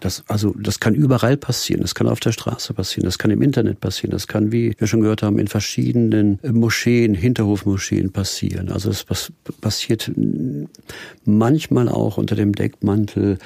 [0.04, 1.82] Das, also, das kann überall passieren.
[1.82, 3.06] Das kann auf der Straße passieren.
[3.06, 4.12] Das kann im Internet passieren.
[4.12, 8.70] Das kann, wie wir schon gehört haben, in verschiedenen Moscheen, Hinterhofmoscheen passieren.
[8.70, 9.06] Also, es
[9.62, 10.12] passiert
[11.24, 13.38] manchmal auch unter dem Deckmantel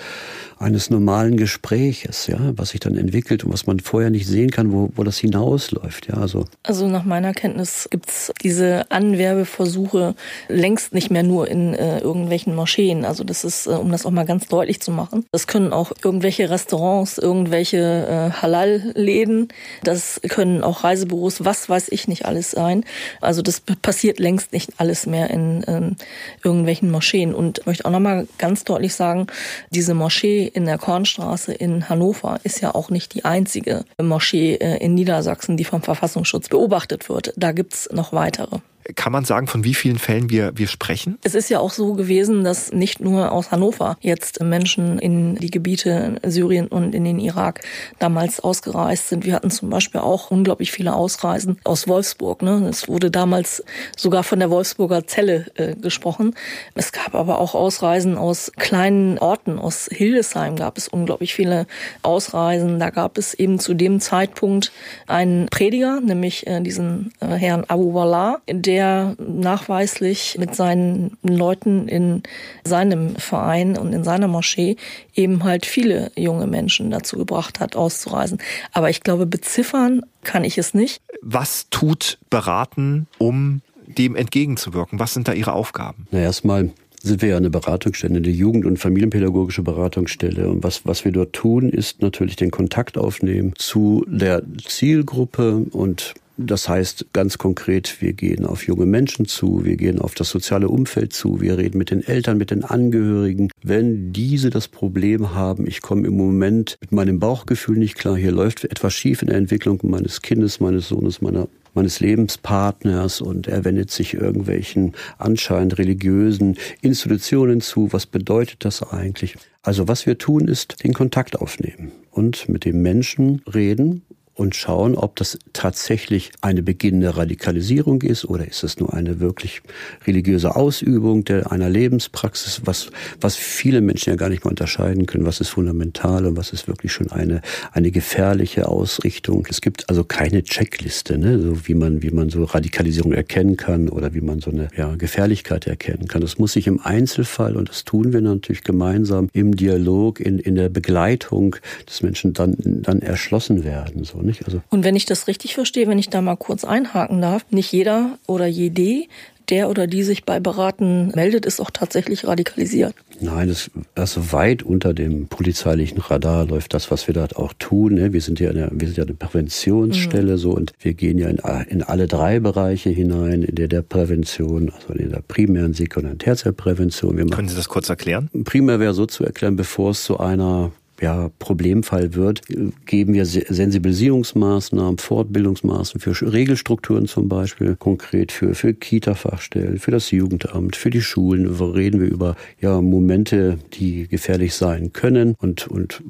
[0.59, 4.71] eines normalen Gespräches, ja, was sich dann entwickelt und was man vorher nicht sehen kann,
[4.71, 6.45] wo, wo das hinausläuft, ja, also.
[6.63, 10.15] Also nach meiner Kenntnis gibt's diese Anwerbeversuche
[10.47, 13.05] längst nicht mehr nur in äh, irgendwelchen Moscheen.
[13.05, 15.25] Also das ist, äh, um das auch mal ganz deutlich zu machen.
[15.31, 19.49] Das können auch irgendwelche Restaurants, irgendwelche äh, Halal-Läden.
[19.83, 22.83] Das können auch Reisebüros, was weiß ich nicht alles sein.
[23.21, 25.95] Also das passiert längst nicht alles mehr in, in
[26.43, 27.35] irgendwelchen Moscheen.
[27.35, 29.27] Und ich möchte auch nochmal ganz deutlich sagen,
[29.69, 34.77] diese Moschee in der Kornstraße in Hannover ist ja auch nicht die einzige Moschee äh,
[34.77, 37.33] in Niedersachsen, die vom Verfassungsschutz beobachtet wird.
[37.37, 38.59] Da gibt's noch weitere.
[38.95, 41.17] Kann man sagen, von wie vielen Fällen wir, wir sprechen?
[41.23, 45.51] Es ist ja auch so gewesen, dass nicht nur aus Hannover jetzt Menschen in die
[45.51, 47.61] Gebiete Syrien und in den Irak
[47.99, 49.25] damals ausgereist sind.
[49.25, 52.41] Wir hatten zum Beispiel auch unglaublich viele Ausreisen aus Wolfsburg.
[52.41, 52.67] Ne?
[52.69, 53.63] Es wurde damals
[53.95, 56.33] sogar von der Wolfsburger Zelle äh, gesprochen.
[56.75, 59.59] Es gab aber auch Ausreisen aus kleinen Orten.
[59.59, 61.67] Aus Hildesheim gab es unglaublich viele
[62.03, 62.79] Ausreisen.
[62.79, 64.71] Da gab es eben zu dem Zeitpunkt
[65.07, 71.87] einen Prediger, nämlich äh, diesen äh, Herrn Abu Wallah, der der nachweislich mit seinen Leuten
[71.87, 72.21] in
[72.63, 74.75] seinem Verein und in seiner Moschee
[75.15, 78.37] eben halt viele junge Menschen dazu gebracht hat, auszureisen.
[78.73, 81.01] Aber ich glaube, beziffern kann ich es nicht.
[81.23, 84.99] Was tut Beraten, um dem entgegenzuwirken?
[84.99, 86.05] Was sind da Ihre Aufgaben?
[86.11, 86.69] Na, erstmal
[87.01, 90.47] sind wir ja eine Beratungsstelle, eine Jugend- und Familienpädagogische Beratungsstelle.
[90.49, 96.13] Und was, was wir dort tun, ist natürlich den Kontakt aufnehmen zu der Zielgruppe und
[96.37, 100.69] das heißt ganz konkret, wir gehen auf junge Menschen zu, wir gehen auf das soziale
[100.69, 103.49] Umfeld zu, wir reden mit den Eltern, mit den Angehörigen.
[103.63, 108.31] Wenn diese das Problem haben, ich komme im Moment mit meinem Bauchgefühl nicht klar, hier
[108.31, 113.63] läuft etwas schief in der Entwicklung meines Kindes, meines Sohnes, meiner meines Lebenspartners und er
[113.63, 117.93] wendet sich irgendwelchen anscheinend religiösen Institutionen zu.
[117.93, 119.35] Was bedeutet das eigentlich?
[119.61, 124.01] Also was wir tun, ist den Kontakt aufnehmen und mit dem Menschen reden
[124.37, 129.61] und schauen, ob das tatsächlich eine beginnende Radikalisierung ist oder ist es nur eine wirklich
[130.05, 135.25] religiöse Ausübung der, einer Lebenspraxis, was, was viele Menschen ja gar nicht mehr unterscheiden können,
[135.25, 139.47] was ist fundamental und was ist wirklich schon eine, eine gefährliche Ausrichtung.
[139.49, 143.89] Es gibt also keine Checkliste, ne, so wie man, wie man so Radikalisierung erkennen kann
[143.89, 146.21] oder wie man so eine ja, Gefährlichkeit erkennen kann.
[146.21, 150.53] Das muss sich im Einzelfall, und das tun wir natürlich gemeinsam im Dialog, in, in
[150.53, 151.55] der Begleitung
[151.87, 154.03] des Menschen dann, dann erschlossen werden.
[154.03, 154.45] So, nicht?
[154.45, 157.71] Also und wenn ich das richtig verstehe, wenn ich da mal kurz einhaken darf, nicht
[157.71, 159.07] jeder oder jede,
[159.49, 162.93] der oder die sich bei Beraten meldet, ist auch tatsächlich radikalisiert.
[163.19, 167.95] Nein, das, also weit unter dem polizeilichen Radar läuft das, was wir dort auch tun.
[167.95, 168.13] Ne?
[168.13, 170.37] Wir sind ja eine, wir sind ja eine Präventionsstelle mhm.
[170.37, 174.69] so und wir gehen ja in, in alle drei Bereiche hinein, in der der Prävention,
[174.69, 177.29] also in der primären, sekundären und Tertiärprävention.
[177.29, 178.29] Können Sie das kurz erklären?
[178.43, 182.41] Primär wäre so zu erklären, bevor es zu einer ja, Problemfall wird,
[182.85, 190.75] geben wir Sensibilisierungsmaßnahmen, Fortbildungsmaßnahmen für Regelstrukturen zum Beispiel, konkret für, für Kita-Fachstellen, für das Jugendamt,
[190.75, 191.47] für die Schulen.
[191.47, 196.01] Reden wir über ja, Momente, die gefährlich sein können und, und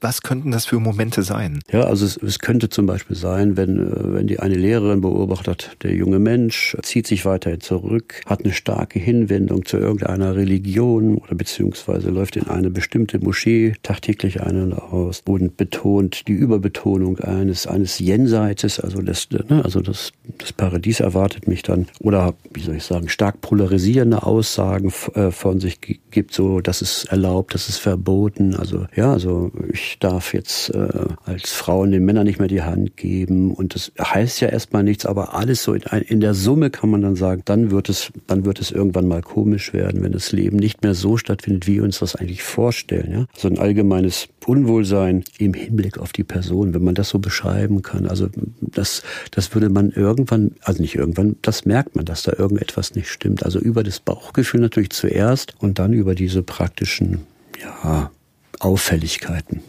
[0.00, 1.58] was könnten das für Momente sein?
[1.72, 5.76] Ja, also es, es, könnte zum Beispiel sein, wenn, äh, wenn die eine Lehrerin beobachtet,
[5.82, 11.34] der junge Mensch zieht sich weiterhin zurück, hat eine starke Hinwendung zu irgendeiner Religion oder
[11.34, 17.66] beziehungsweise läuft in eine bestimmte Moschee tagtäglich ein und aus und betont die Überbetonung eines,
[17.66, 22.76] eines Jenseites, also das, ne, also das, das Paradies erwartet mich dann oder, wie soll
[22.76, 27.78] ich sagen, stark polarisierende Aussagen äh, von sich gibt, so, das ist erlaubt, das ist
[27.78, 30.88] verboten, also, ja, also, ich darf jetzt äh,
[31.24, 35.06] als Frauen den Männern nicht mehr die Hand geben und das heißt ja erstmal nichts,
[35.06, 38.44] aber alles so in, in, der Summe kann man dann sagen, dann wird es, dann
[38.44, 41.84] wird es irgendwann mal komisch werden, wenn das Leben nicht mehr so stattfindet, wie wir
[41.84, 43.12] uns das eigentlich vorstellen.
[43.12, 43.26] Ja?
[43.36, 48.06] So ein allgemeines Unwohlsein im Hinblick auf die Person, wenn man das so beschreiben kann.
[48.06, 48.28] Also
[48.60, 53.08] das, das würde man irgendwann, also nicht irgendwann, das merkt man, dass da irgendetwas nicht
[53.08, 53.44] stimmt.
[53.44, 57.20] Also über das Bauchgefühl natürlich zuerst und dann über diese praktischen,
[57.60, 58.10] ja,
[58.58, 59.62] Auffälligkeiten.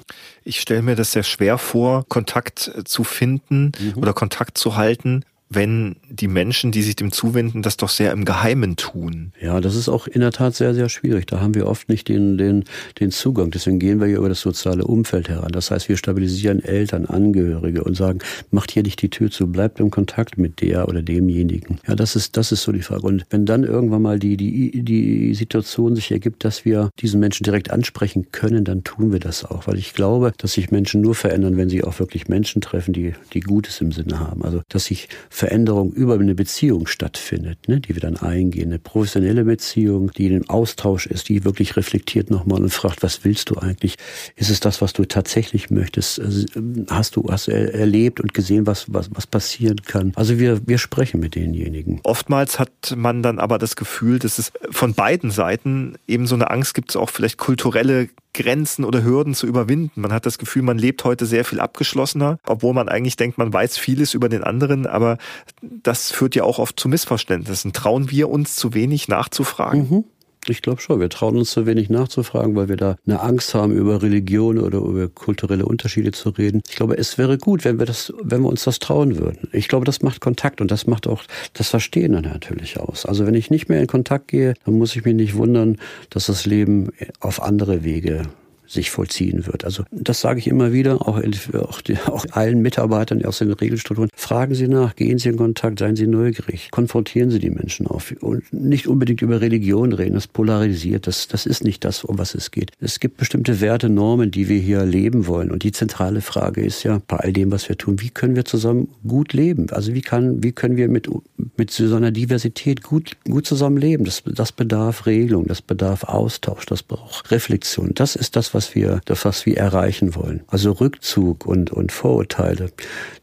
[0.43, 4.01] Ich stelle mir das sehr schwer vor, Kontakt zu finden mhm.
[4.01, 8.25] oder Kontakt zu halten wenn die Menschen, die sich dem zuwenden, das doch sehr im
[8.25, 9.33] Geheimen tun.
[9.39, 11.27] Ja, das ist auch in der Tat sehr, sehr schwierig.
[11.27, 12.63] Da haben wir oft nicht den, den,
[12.99, 13.51] den Zugang.
[13.51, 15.51] Deswegen gehen wir hier über das soziale Umfeld heran.
[15.51, 18.19] Das heißt, wir stabilisieren Eltern, Angehörige und sagen,
[18.51, 21.79] macht hier nicht die Tür zu, bleibt im Kontakt mit der oder demjenigen.
[21.87, 23.03] Ja, das ist, das ist so die Frage.
[23.03, 27.43] Und wenn dann irgendwann mal die, die, die Situation sich ergibt, dass wir diesen Menschen
[27.43, 29.67] direkt ansprechen können, dann tun wir das auch.
[29.67, 33.13] Weil ich glaube, dass sich Menschen nur verändern, wenn sie auch wirklich Menschen treffen, die,
[33.33, 34.43] die Gutes im Sinne haben.
[34.43, 38.69] Also, dass sich Veränderung über eine Beziehung stattfindet, ne, die wir dann eingehen.
[38.69, 43.49] Eine professionelle Beziehung, die im Austausch ist, die wirklich reflektiert nochmal und fragt, was willst
[43.49, 43.95] du eigentlich?
[44.35, 46.19] Ist es das, was du tatsächlich möchtest?
[46.19, 46.45] Also,
[46.87, 50.11] hast du, hast erlebt und gesehen, was, was, was passieren kann?
[50.15, 51.99] Also wir, wir sprechen mit denjenigen.
[52.03, 56.51] Oftmals hat man dann aber das Gefühl, dass es von beiden Seiten eben so eine
[56.51, 60.01] Angst gibt, auch vielleicht kulturelle Grenzen oder Hürden zu überwinden.
[60.01, 63.53] Man hat das Gefühl, man lebt heute sehr viel abgeschlossener, obwohl man eigentlich denkt, man
[63.53, 65.17] weiß vieles über den anderen, aber
[65.61, 67.73] das führt ja auch oft zu Missverständnissen.
[67.73, 69.89] Trauen wir uns zu wenig nachzufragen?
[69.89, 70.03] Mhm.
[70.49, 70.99] Ich glaube schon.
[70.99, 74.79] Wir trauen uns zu wenig nachzufragen, weil wir da eine Angst haben, über Religion oder
[74.79, 76.61] über kulturelle Unterschiede zu reden.
[76.69, 79.47] Ich glaube, es wäre gut, wenn wir das, wenn wir uns das trauen würden.
[79.51, 83.05] Ich glaube, das macht Kontakt und das macht auch das Verstehen dann natürlich aus.
[83.05, 85.77] Also wenn ich nicht mehr in Kontakt gehe, dann muss ich mich nicht wundern,
[86.09, 88.23] dass das Leben auf andere Wege
[88.65, 89.65] sich vollziehen wird.
[89.65, 94.09] Also das sage ich immer wieder, auch, auch, auch allen Mitarbeitern aus den Regelstrukturen.
[94.15, 98.13] Fragen Sie nach, gehen Sie in Kontakt, seien Sie neugierig, konfrontieren Sie die Menschen auf
[98.21, 102.35] und nicht unbedingt über Religion reden, das polarisiert, das, das ist nicht das, um was
[102.35, 102.71] es geht.
[102.79, 106.83] Es gibt bestimmte Werte, Normen, die wir hier leben wollen und die zentrale Frage ist
[106.83, 109.69] ja bei all dem, was wir tun, wie können wir zusammen gut leben?
[109.71, 111.09] Also wie kann, wie können wir mit,
[111.57, 114.05] mit so einer Diversität gut, gut zusammen leben?
[114.05, 117.91] Das, das bedarf Regelung, das bedarf Austausch, das braucht Reflexion.
[117.93, 120.43] Das ist das, was was wir, das, was wir erreichen wollen.
[120.47, 122.71] Also Rückzug und, und Vorurteile,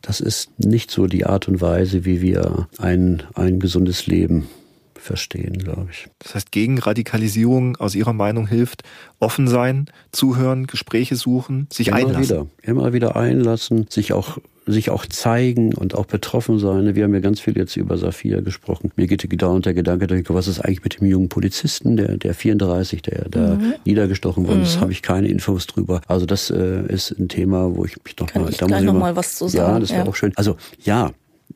[0.03, 4.49] das ist nicht so die Art und Weise, wie wir ein, ein gesundes Leben
[4.95, 6.09] verstehen, glaube ich.
[6.19, 8.83] Das heißt, gegen Radikalisierung aus Ihrer Meinung hilft
[9.19, 12.23] offen sein, zuhören, Gespräche suchen, sich immer einlassen.
[12.23, 14.39] Wieder, immer wieder einlassen, sich auch
[14.73, 16.95] sich auch zeigen und auch betroffen sein.
[16.95, 18.91] Wir haben ja ganz viel jetzt über Safia gesprochen.
[18.97, 22.35] Mir geht dauernd der Gedanke durch, was ist eigentlich mit dem jungen Polizisten, der, der
[22.35, 23.75] 34, der da mhm.
[23.85, 24.59] niedergestochen wurde.
[24.59, 24.63] Mhm.
[24.63, 26.01] Das habe ich keine Infos drüber.
[26.07, 28.51] Also das äh, ist ein Thema, wo ich mich noch Kann mal...
[28.51, 29.75] Ich da gleich noch mal was zu sagen.
[29.75, 30.09] Ja, das wäre ja.
[30.09, 30.33] auch schön.
[30.37, 31.13] Also ja,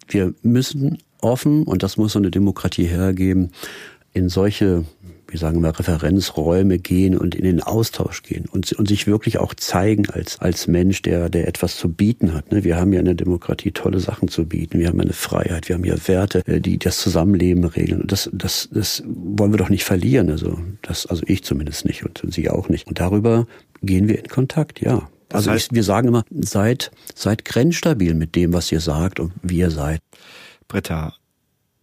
[0.09, 3.51] wir müssen offen, und das muss so eine Demokratie hergeben,
[4.13, 4.85] in solche
[5.35, 9.53] wie sagen wir, Referenzräume gehen und in den Austausch gehen und, und sich wirklich auch
[9.53, 12.53] zeigen als, als Mensch, der, der etwas zu bieten hat.
[12.53, 12.63] Ne?
[12.63, 14.79] Wir haben ja in der Demokratie tolle Sachen zu bieten.
[14.79, 18.03] Wir haben eine Freiheit, wir haben ja Werte, äh, die das Zusammenleben regeln.
[18.03, 20.31] Und das, das, das wollen wir doch nicht verlieren.
[20.31, 22.87] Also, das, also ich zumindest nicht und Sie auch nicht.
[22.87, 23.49] Und darüber
[23.83, 25.09] gehen wir in Kontakt, ja.
[25.33, 29.59] Also ich, wir sagen immer, seid, seid grenzstabil mit dem, was ihr sagt und wie
[29.59, 30.01] ihr seid.
[30.69, 31.15] Britta,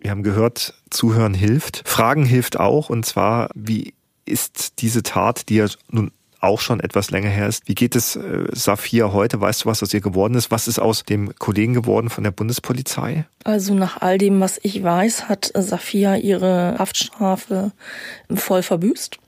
[0.01, 1.83] wir haben gehört, Zuhören hilft.
[1.85, 2.89] Fragen hilft auch.
[2.89, 3.93] Und zwar, wie
[4.25, 6.11] ist diese Tat, die ja nun
[6.41, 7.67] auch schon etwas länger her ist.
[7.67, 9.39] Wie geht es äh, Safia heute?
[9.39, 10.49] Weißt du, was aus ihr geworden ist?
[10.49, 13.25] Was ist aus dem Kollegen geworden von der Bundespolizei?
[13.43, 17.71] Also nach all dem, was ich weiß, hat Safia ihre Haftstrafe
[18.33, 19.19] voll verbüßt.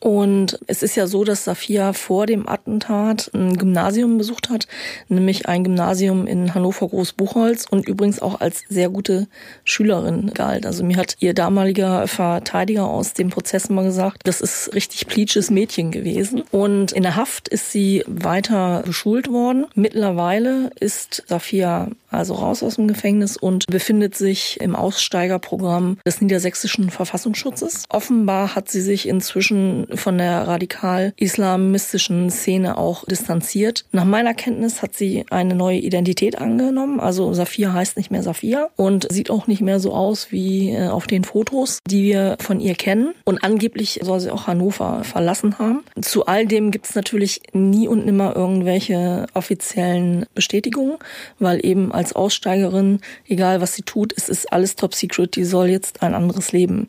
[0.00, 4.66] Und es ist ja so, dass Safia vor dem Attentat ein Gymnasium besucht hat,
[5.08, 9.28] nämlich ein Gymnasium in Hannover Großbuchholz und übrigens auch als sehr gute
[9.64, 10.64] Schülerin galt.
[10.64, 15.50] Also mir hat ihr damaliger Verteidiger aus dem Prozess mal gesagt, das ist richtig pleatsches
[15.50, 16.44] Mädchen gewesen.
[16.50, 19.66] Und in der Haft ist sie weiter geschult worden.
[19.74, 26.90] Mittlerweile ist Safia also raus aus dem Gefängnis und befindet sich im Aussteigerprogramm des niedersächsischen
[26.90, 27.84] Verfassungsschutzes.
[27.88, 33.84] Offenbar hat sie sich inzwischen von der radikal-islamistischen Szene auch distanziert.
[33.92, 37.00] Nach meiner Kenntnis hat sie eine neue Identität angenommen.
[37.00, 40.88] Also Safia heißt nicht mehr Safia und sieht auch nicht mehr so aus wie äh,
[40.88, 43.14] auf den Fotos, die wir von ihr kennen.
[43.24, 45.84] Und angeblich soll sie auch Hannover verlassen haben.
[46.00, 50.96] Zu all dem gibt es natürlich nie und nimmer irgendwelche offiziellen Bestätigungen,
[51.38, 55.36] weil eben als Aussteigerin, egal was sie tut, es ist alles top secret.
[55.36, 56.88] Die soll jetzt ein anderes Leben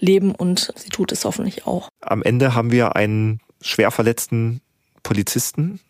[0.00, 1.88] leben und sie tut es hoffentlich auch.
[2.02, 4.60] Am Ende haben wir einen schwer verletzten
[5.02, 5.80] Polizisten.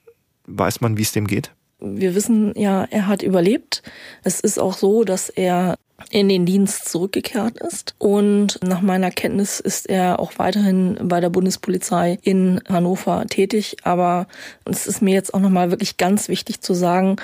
[0.46, 1.50] Weiß man, wie es dem geht?
[1.80, 3.82] Wir wissen ja, er hat überlebt.
[4.22, 5.76] Es ist auch so, dass er
[6.10, 7.94] in den Dienst zurückgekehrt ist.
[7.98, 13.76] Und nach meiner Kenntnis ist er auch weiterhin bei der Bundespolizei in Hannover tätig.
[13.82, 14.26] Aber
[14.64, 17.16] es ist mir jetzt auch nochmal wirklich ganz wichtig zu sagen,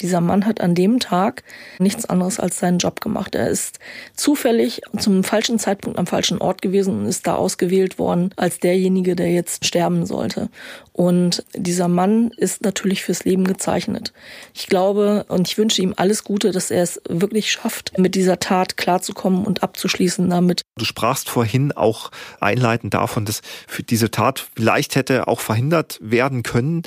[0.00, 1.42] dieser Mann hat an dem Tag
[1.78, 3.34] nichts anderes als seinen Job gemacht.
[3.34, 3.78] Er ist
[4.16, 9.16] zufällig zum falschen Zeitpunkt am falschen Ort gewesen und ist da ausgewählt worden als derjenige,
[9.16, 10.48] der jetzt sterben sollte.
[10.92, 14.12] Und dieser Mann ist natürlich fürs Leben gezeichnet.
[14.54, 18.38] Ich glaube und ich wünsche ihm alles Gute, dass er es wirklich schafft, mit dieser
[18.38, 20.62] Tat klarzukommen und abzuschließen damit.
[20.76, 23.42] Du sprachst vorhin auch einleitend davon, dass
[23.88, 26.82] diese Tat vielleicht hätte auch verhindert werden können.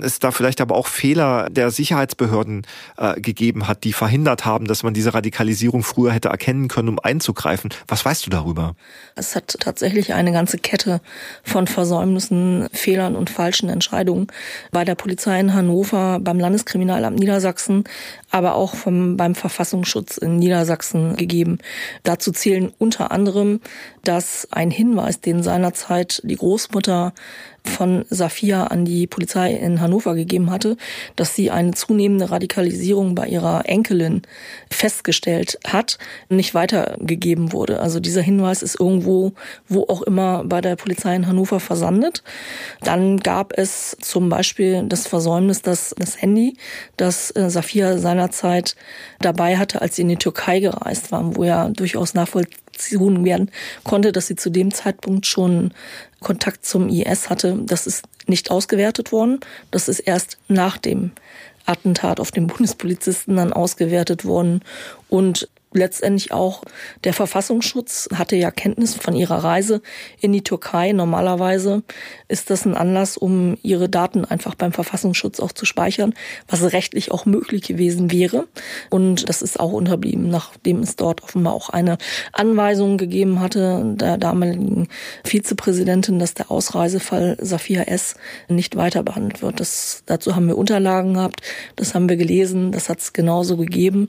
[0.00, 2.49] Es da vielleicht aber auch Fehler der Sicherheitsbehörden
[2.96, 6.98] äh, gegeben hat, die verhindert haben, dass man diese Radikalisierung früher hätte erkennen können, um
[6.98, 7.70] einzugreifen.
[7.86, 8.74] Was weißt du darüber?
[9.16, 11.00] Es hat tatsächlich eine ganze Kette
[11.42, 14.28] von Versäumnissen, Fehlern und Falsch falschen Entscheidungen
[14.70, 17.82] bei der Polizei in Hannover, beim Landeskriminalamt Niedersachsen,
[18.30, 21.58] aber auch vom, beim Verfassungsschutz in Niedersachsen gegeben.
[22.04, 23.60] Dazu zählen unter anderem,
[24.04, 27.12] dass ein Hinweis, den seinerzeit die Großmutter
[27.64, 30.76] von Safia an die Polizei in Hannover gegeben hatte,
[31.16, 34.22] dass sie eine zunehmende Radikalisierung bei ihrer Enkelin
[34.70, 35.98] festgestellt hat,
[36.28, 37.80] nicht weitergegeben wurde.
[37.80, 39.32] Also dieser Hinweis ist irgendwo,
[39.68, 42.22] wo auch immer bei der Polizei in Hannover versandet.
[42.82, 46.56] Dann gab es zum Beispiel das Versäumnis, dass das Handy,
[46.96, 48.76] das äh, Safia seinerzeit
[49.20, 53.50] dabei hatte, als sie in die Türkei gereist war, wo ja durchaus nachvollziehen werden
[53.84, 55.72] konnte, dass sie zu dem Zeitpunkt schon
[56.20, 57.58] Kontakt zum IS hatte.
[57.64, 59.40] Das ist nicht ausgewertet worden.
[59.70, 61.12] Das ist erst nach dem
[61.66, 64.62] Attentat auf den Bundespolizisten dann ausgewertet worden.
[65.08, 66.62] Und letztendlich auch
[67.04, 69.82] der Verfassungsschutz hatte ja Kenntnis von ihrer Reise
[70.20, 70.92] in die Türkei.
[70.92, 71.82] Normalerweise
[72.28, 76.14] ist das ein Anlass, um ihre Daten einfach beim Verfassungsschutz auch zu speichern,
[76.48, 78.48] was rechtlich auch möglich gewesen wäre.
[78.90, 81.98] Und das ist auch unterblieben, nachdem es dort offenbar auch eine
[82.32, 84.88] Anweisung gegeben hatte der damaligen
[85.24, 88.14] Vizepräsidentin, dass der Ausreisefall Safia S.
[88.48, 89.60] nicht weiter behandelt wird.
[89.60, 91.42] Das, dazu haben wir Unterlagen gehabt,
[91.76, 94.08] das haben wir gelesen, das hat es genauso gegeben.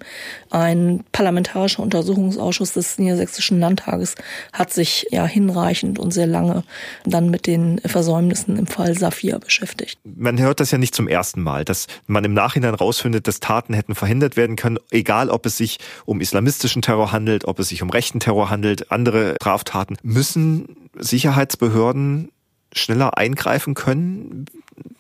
[0.50, 4.16] Ein Parlament Parlamentarischer Untersuchungsausschuss des Niedersächsischen Landtages
[4.54, 6.64] hat sich ja hinreichend und sehr lange
[7.06, 10.00] dann mit den Versäumnissen im Fall Safia beschäftigt.
[10.04, 13.74] Man hört das ja nicht zum ersten Mal, dass man im Nachhinein rausfindet, dass Taten
[13.74, 17.82] hätten verhindert werden können, egal ob es sich um islamistischen Terror handelt, ob es sich
[17.82, 19.98] um rechten Terror handelt, andere Straftaten.
[20.04, 22.32] Müssen Sicherheitsbehörden
[22.74, 24.46] schneller eingreifen können?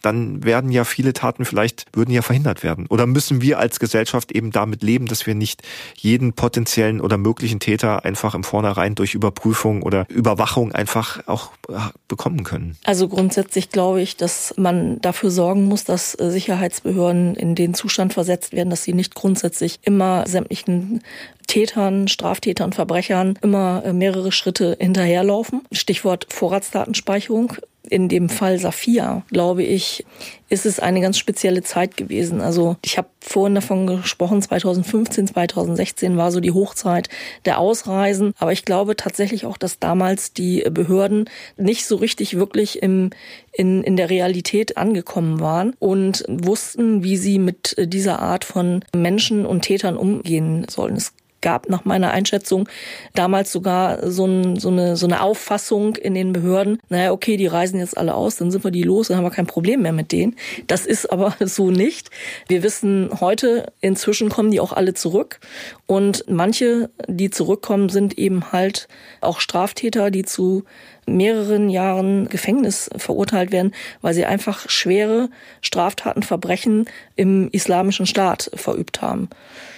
[0.01, 2.87] Dann werden ja viele Taten vielleicht, würden ja verhindert werden.
[2.87, 5.61] Oder müssen wir als Gesellschaft eben damit leben, dass wir nicht
[5.95, 11.73] jeden potenziellen oder möglichen Täter einfach im Vornherein durch Überprüfung oder Überwachung einfach auch äh,
[12.07, 12.77] bekommen können?
[12.83, 18.13] Also grundsätzlich glaube ich, dass man dafür sorgen muss, dass äh, Sicherheitsbehörden in den Zustand
[18.13, 21.01] versetzt werden, dass sie nicht grundsätzlich immer sämtlichen
[21.47, 25.63] Tätern, Straftätern, Verbrechern immer äh, mehrere Schritte hinterherlaufen.
[25.71, 27.55] Stichwort Vorratsdatenspeicherung
[27.91, 30.05] in dem Fall Safia, glaube ich,
[30.47, 32.39] ist es eine ganz spezielle Zeit gewesen.
[32.39, 37.09] Also ich habe vorhin davon gesprochen, 2015, 2016 war so die Hochzeit
[37.43, 38.33] der Ausreisen.
[38.39, 43.09] Aber ich glaube tatsächlich auch, dass damals die Behörden nicht so richtig wirklich im,
[43.51, 49.45] in, in der Realität angekommen waren und wussten, wie sie mit dieser Art von Menschen
[49.45, 50.95] und Tätern umgehen sollen.
[50.95, 52.69] Es gab nach meiner Einschätzung
[53.13, 57.47] damals sogar so, ein, so, eine, so eine Auffassung in den Behörden, naja, okay, die
[57.47, 59.93] reisen jetzt alle aus, dann sind wir die los, dann haben wir kein Problem mehr
[59.93, 60.35] mit denen.
[60.67, 62.09] Das ist aber so nicht.
[62.47, 65.39] Wir wissen heute, inzwischen kommen die auch alle zurück
[65.87, 68.87] und manche, die zurückkommen, sind eben halt
[69.19, 70.63] auch Straftäter, die zu
[71.05, 75.29] mehreren Jahren Gefängnis verurteilt werden, weil sie einfach schwere
[75.61, 76.85] Straftaten, Verbrechen
[77.15, 79.29] im islamischen Staat verübt haben.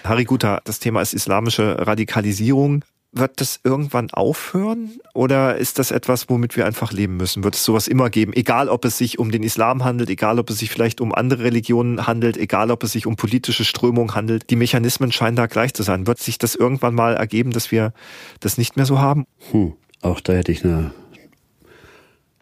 [0.04, 2.84] Harry Guter, das Thema ist islamische Radikalisierung.
[3.16, 7.44] Wird das irgendwann aufhören oder ist das etwas, womit wir einfach leben müssen?
[7.44, 8.34] Wird es sowas immer geben?
[8.34, 11.44] Egal, ob es sich um den Islam handelt, egal, ob es sich vielleicht um andere
[11.44, 14.50] Religionen handelt, egal, ob es sich um politische Strömungen handelt.
[14.50, 16.08] Die Mechanismen scheinen da gleich zu sein.
[16.08, 17.94] Wird sich das irgendwann mal ergeben, dass wir
[18.40, 19.28] das nicht mehr so haben?
[19.52, 20.92] Hm, auch da hätte ich eine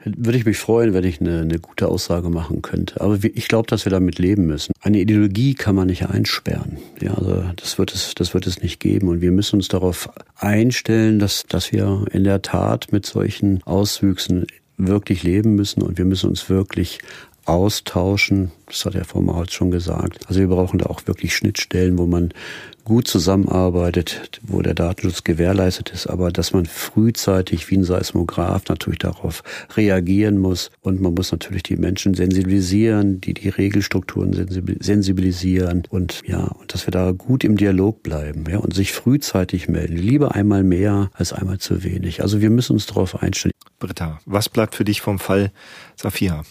[0.05, 2.99] würde ich mich freuen, wenn ich eine, eine gute Aussage machen könnte.
[3.01, 4.73] Aber ich glaube, dass wir damit leben müssen.
[4.81, 6.77] Eine Ideologie kann man nicht einsperren.
[7.01, 9.09] Ja, also das wird es, das wird es nicht geben.
[9.09, 14.45] Und wir müssen uns darauf einstellen, dass, dass wir in der Tat mit solchen Auswüchsen
[14.77, 16.99] wirklich leben müssen und wir müssen uns wirklich
[17.45, 18.51] austauschen.
[18.67, 20.27] Das hat Frau Mautz schon gesagt.
[20.27, 22.33] Also wir brauchen da auch wirklich Schnittstellen, wo man
[22.83, 28.99] gut zusammenarbeitet, wo der Datenschutz gewährleistet ist, aber dass man frühzeitig wie ein Seismograph natürlich
[28.99, 29.43] darauf
[29.75, 34.47] reagieren muss und man muss natürlich die Menschen sensibilisieren, die die Regelstrukturen
[34.79, 39.67] sensibilisieren und ja, und dass wir da gut im Dialog bleiben, ja, und sich frühzeitig
[39.67, 39.97] melden.
[39.97, 42.21] Lieber einmal mehr als einmal zu wenig.
[42.21, 43.53] Also wir müssen uns darauf einstellen.
[43.79, 45.51] Britta, was bleibt für dich vom Fall
[45.95, 46.43] Safia?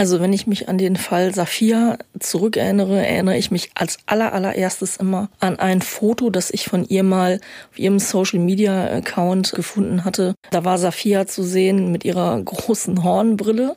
[0.00, 4.96] Also wenn ich mich an den Fall Safia zurückerinnere, erinnere ich mich als aller, allererstes
[4.96, 7.38] immer an ein Foto, das ich von ihr mal
[7.70, 10.36] auf ihrem Social Media Account gefunden hatte.
[10.52, 13.76] Da war Safia zu sehen mit ihrer großen Hornbrille,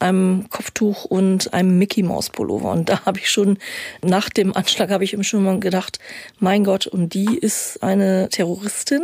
[0.00, 2.72] einem Kopftuch und einem Mickey Maus Pullover.
[2.72, 3.56] Und da habe ich schon
[4.02, 6.00] nach dem Anschlag habe ich ihm schon mal gedacht,
[6.40, 9.02] mein Gott, und die ist eine Terroristin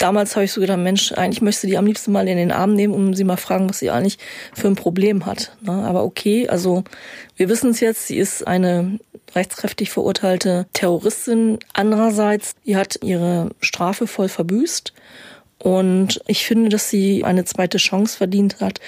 [0.00, 2.74] damals habe ich so gedacht, Mensch, eigentlich möchte die am liebsten mal in den Arm
[2.74, 4.18] nehmen und sie mal fragen, was sie eigentlich
[4.54, 5.56] für ein Problem hat.
[5.60, 5.72] Ne?
[5.72, 6.84] Aber okay, also
[7.36, 8.98] wir wissen es jetzt, sie ist eine
[9.34, 11.58] rechtskräftig verurteilte Terroristin.
[11.72, 14.92] Andererseits, die hat ihre Strafe voll verbüßt.
[15.58, 18.80] Und ich finde, dass sie eine zweite Chance verdient hat.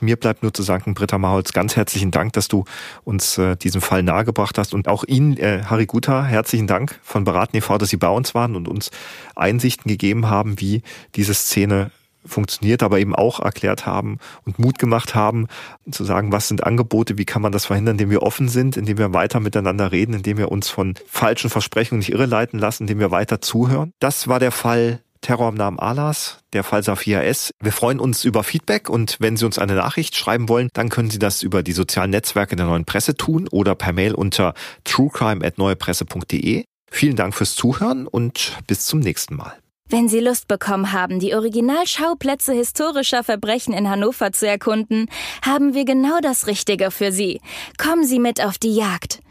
[0.00, 2.64] Mir bleibt nur zu sagen, Britta Maholz, ganz herzlichen Dank, dass du
[3.04, 7.24] uns äh, diesen Fall nahegebracht hast und auch Ihnen, äh, Harry Guta, herzlichen Dank von
[7.24, 8.90] Beraten e.V., dass Sie bei uns waren und uns
[9.36, 10.82] Einsichten gegeben haben, wie
[11.14, 11.90] diese Szene
[12.24, 15.46] funktioniert, aber eben auch erklärt haben und Mut gemacht haben,
[15.90, 18.98] zu sagen, was sind Angebote, wie kann man das verhindern, indem wir offen sind, indem
[18.98, 23.10] wir weiter miteinander reden, indem wir uns von falschen Versprechungen nicht irreleiten lassen, indem wir
[23.10, 23.92] weiter zuhören.
[24.00, 27.52] Das war der Fall Terror am Namen Alas, der Fall Safia S.
[27.60, 31.10] Wir freuen uns über Feedback und wenn Sie uns eine Nachricht schreiben wollen, dann können
[31.10, 34.54] Sie das über die sozialen Netzwerke der Neuen Presse tun oder per Mail unter
[34.84, 36.64] truecrime@neuepresse.de.
[36.90, 39.56] Vielen Dank fürs Zuhören und bis zum nächsten Mal.
[39.90, 45.06] Wenn Sie Lust bekommen haben, die Originalschauplätze historischer Verbrechen in Hannover zu erkunden,
[45.44, 47.40] haben wir genau das Richtige für Sie.
[47.76, 49.18] Kommen Sie mit auf die Jagd.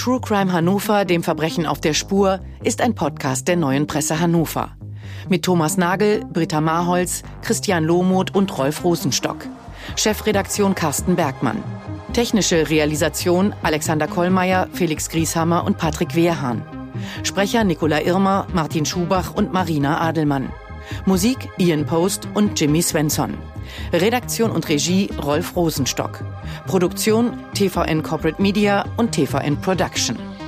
[0.00, 4.70] True Crime Hannover, dem Verbrechen auf der Spur, ist ein Podcast der neuen Presse Hannover.
[5.28, 9.46] Mit Thomas Nagel, Britta Marholz, Christian Lohmuth und Rolf Rosenstock.
[9.96, 11.62] Chefredaktion Carsten Bergmann.
[12.14, 16.62] Technische Realisation Alexander Kollmeier, Felix Grieshammer und Patrick Wehrhahn.
[17.22, 20.48] Sprecher Nicola Irmer, Martin Schubach und Marina Adelmann.
[21.06, 23.34] Musik Ian Post und Jimmy Svensson.
[23.92, 26.24] Redaktion und Regie Rolf Rosenstock.
[26.66, 30.39] Produktion TVN Corporate Media und TVN Production.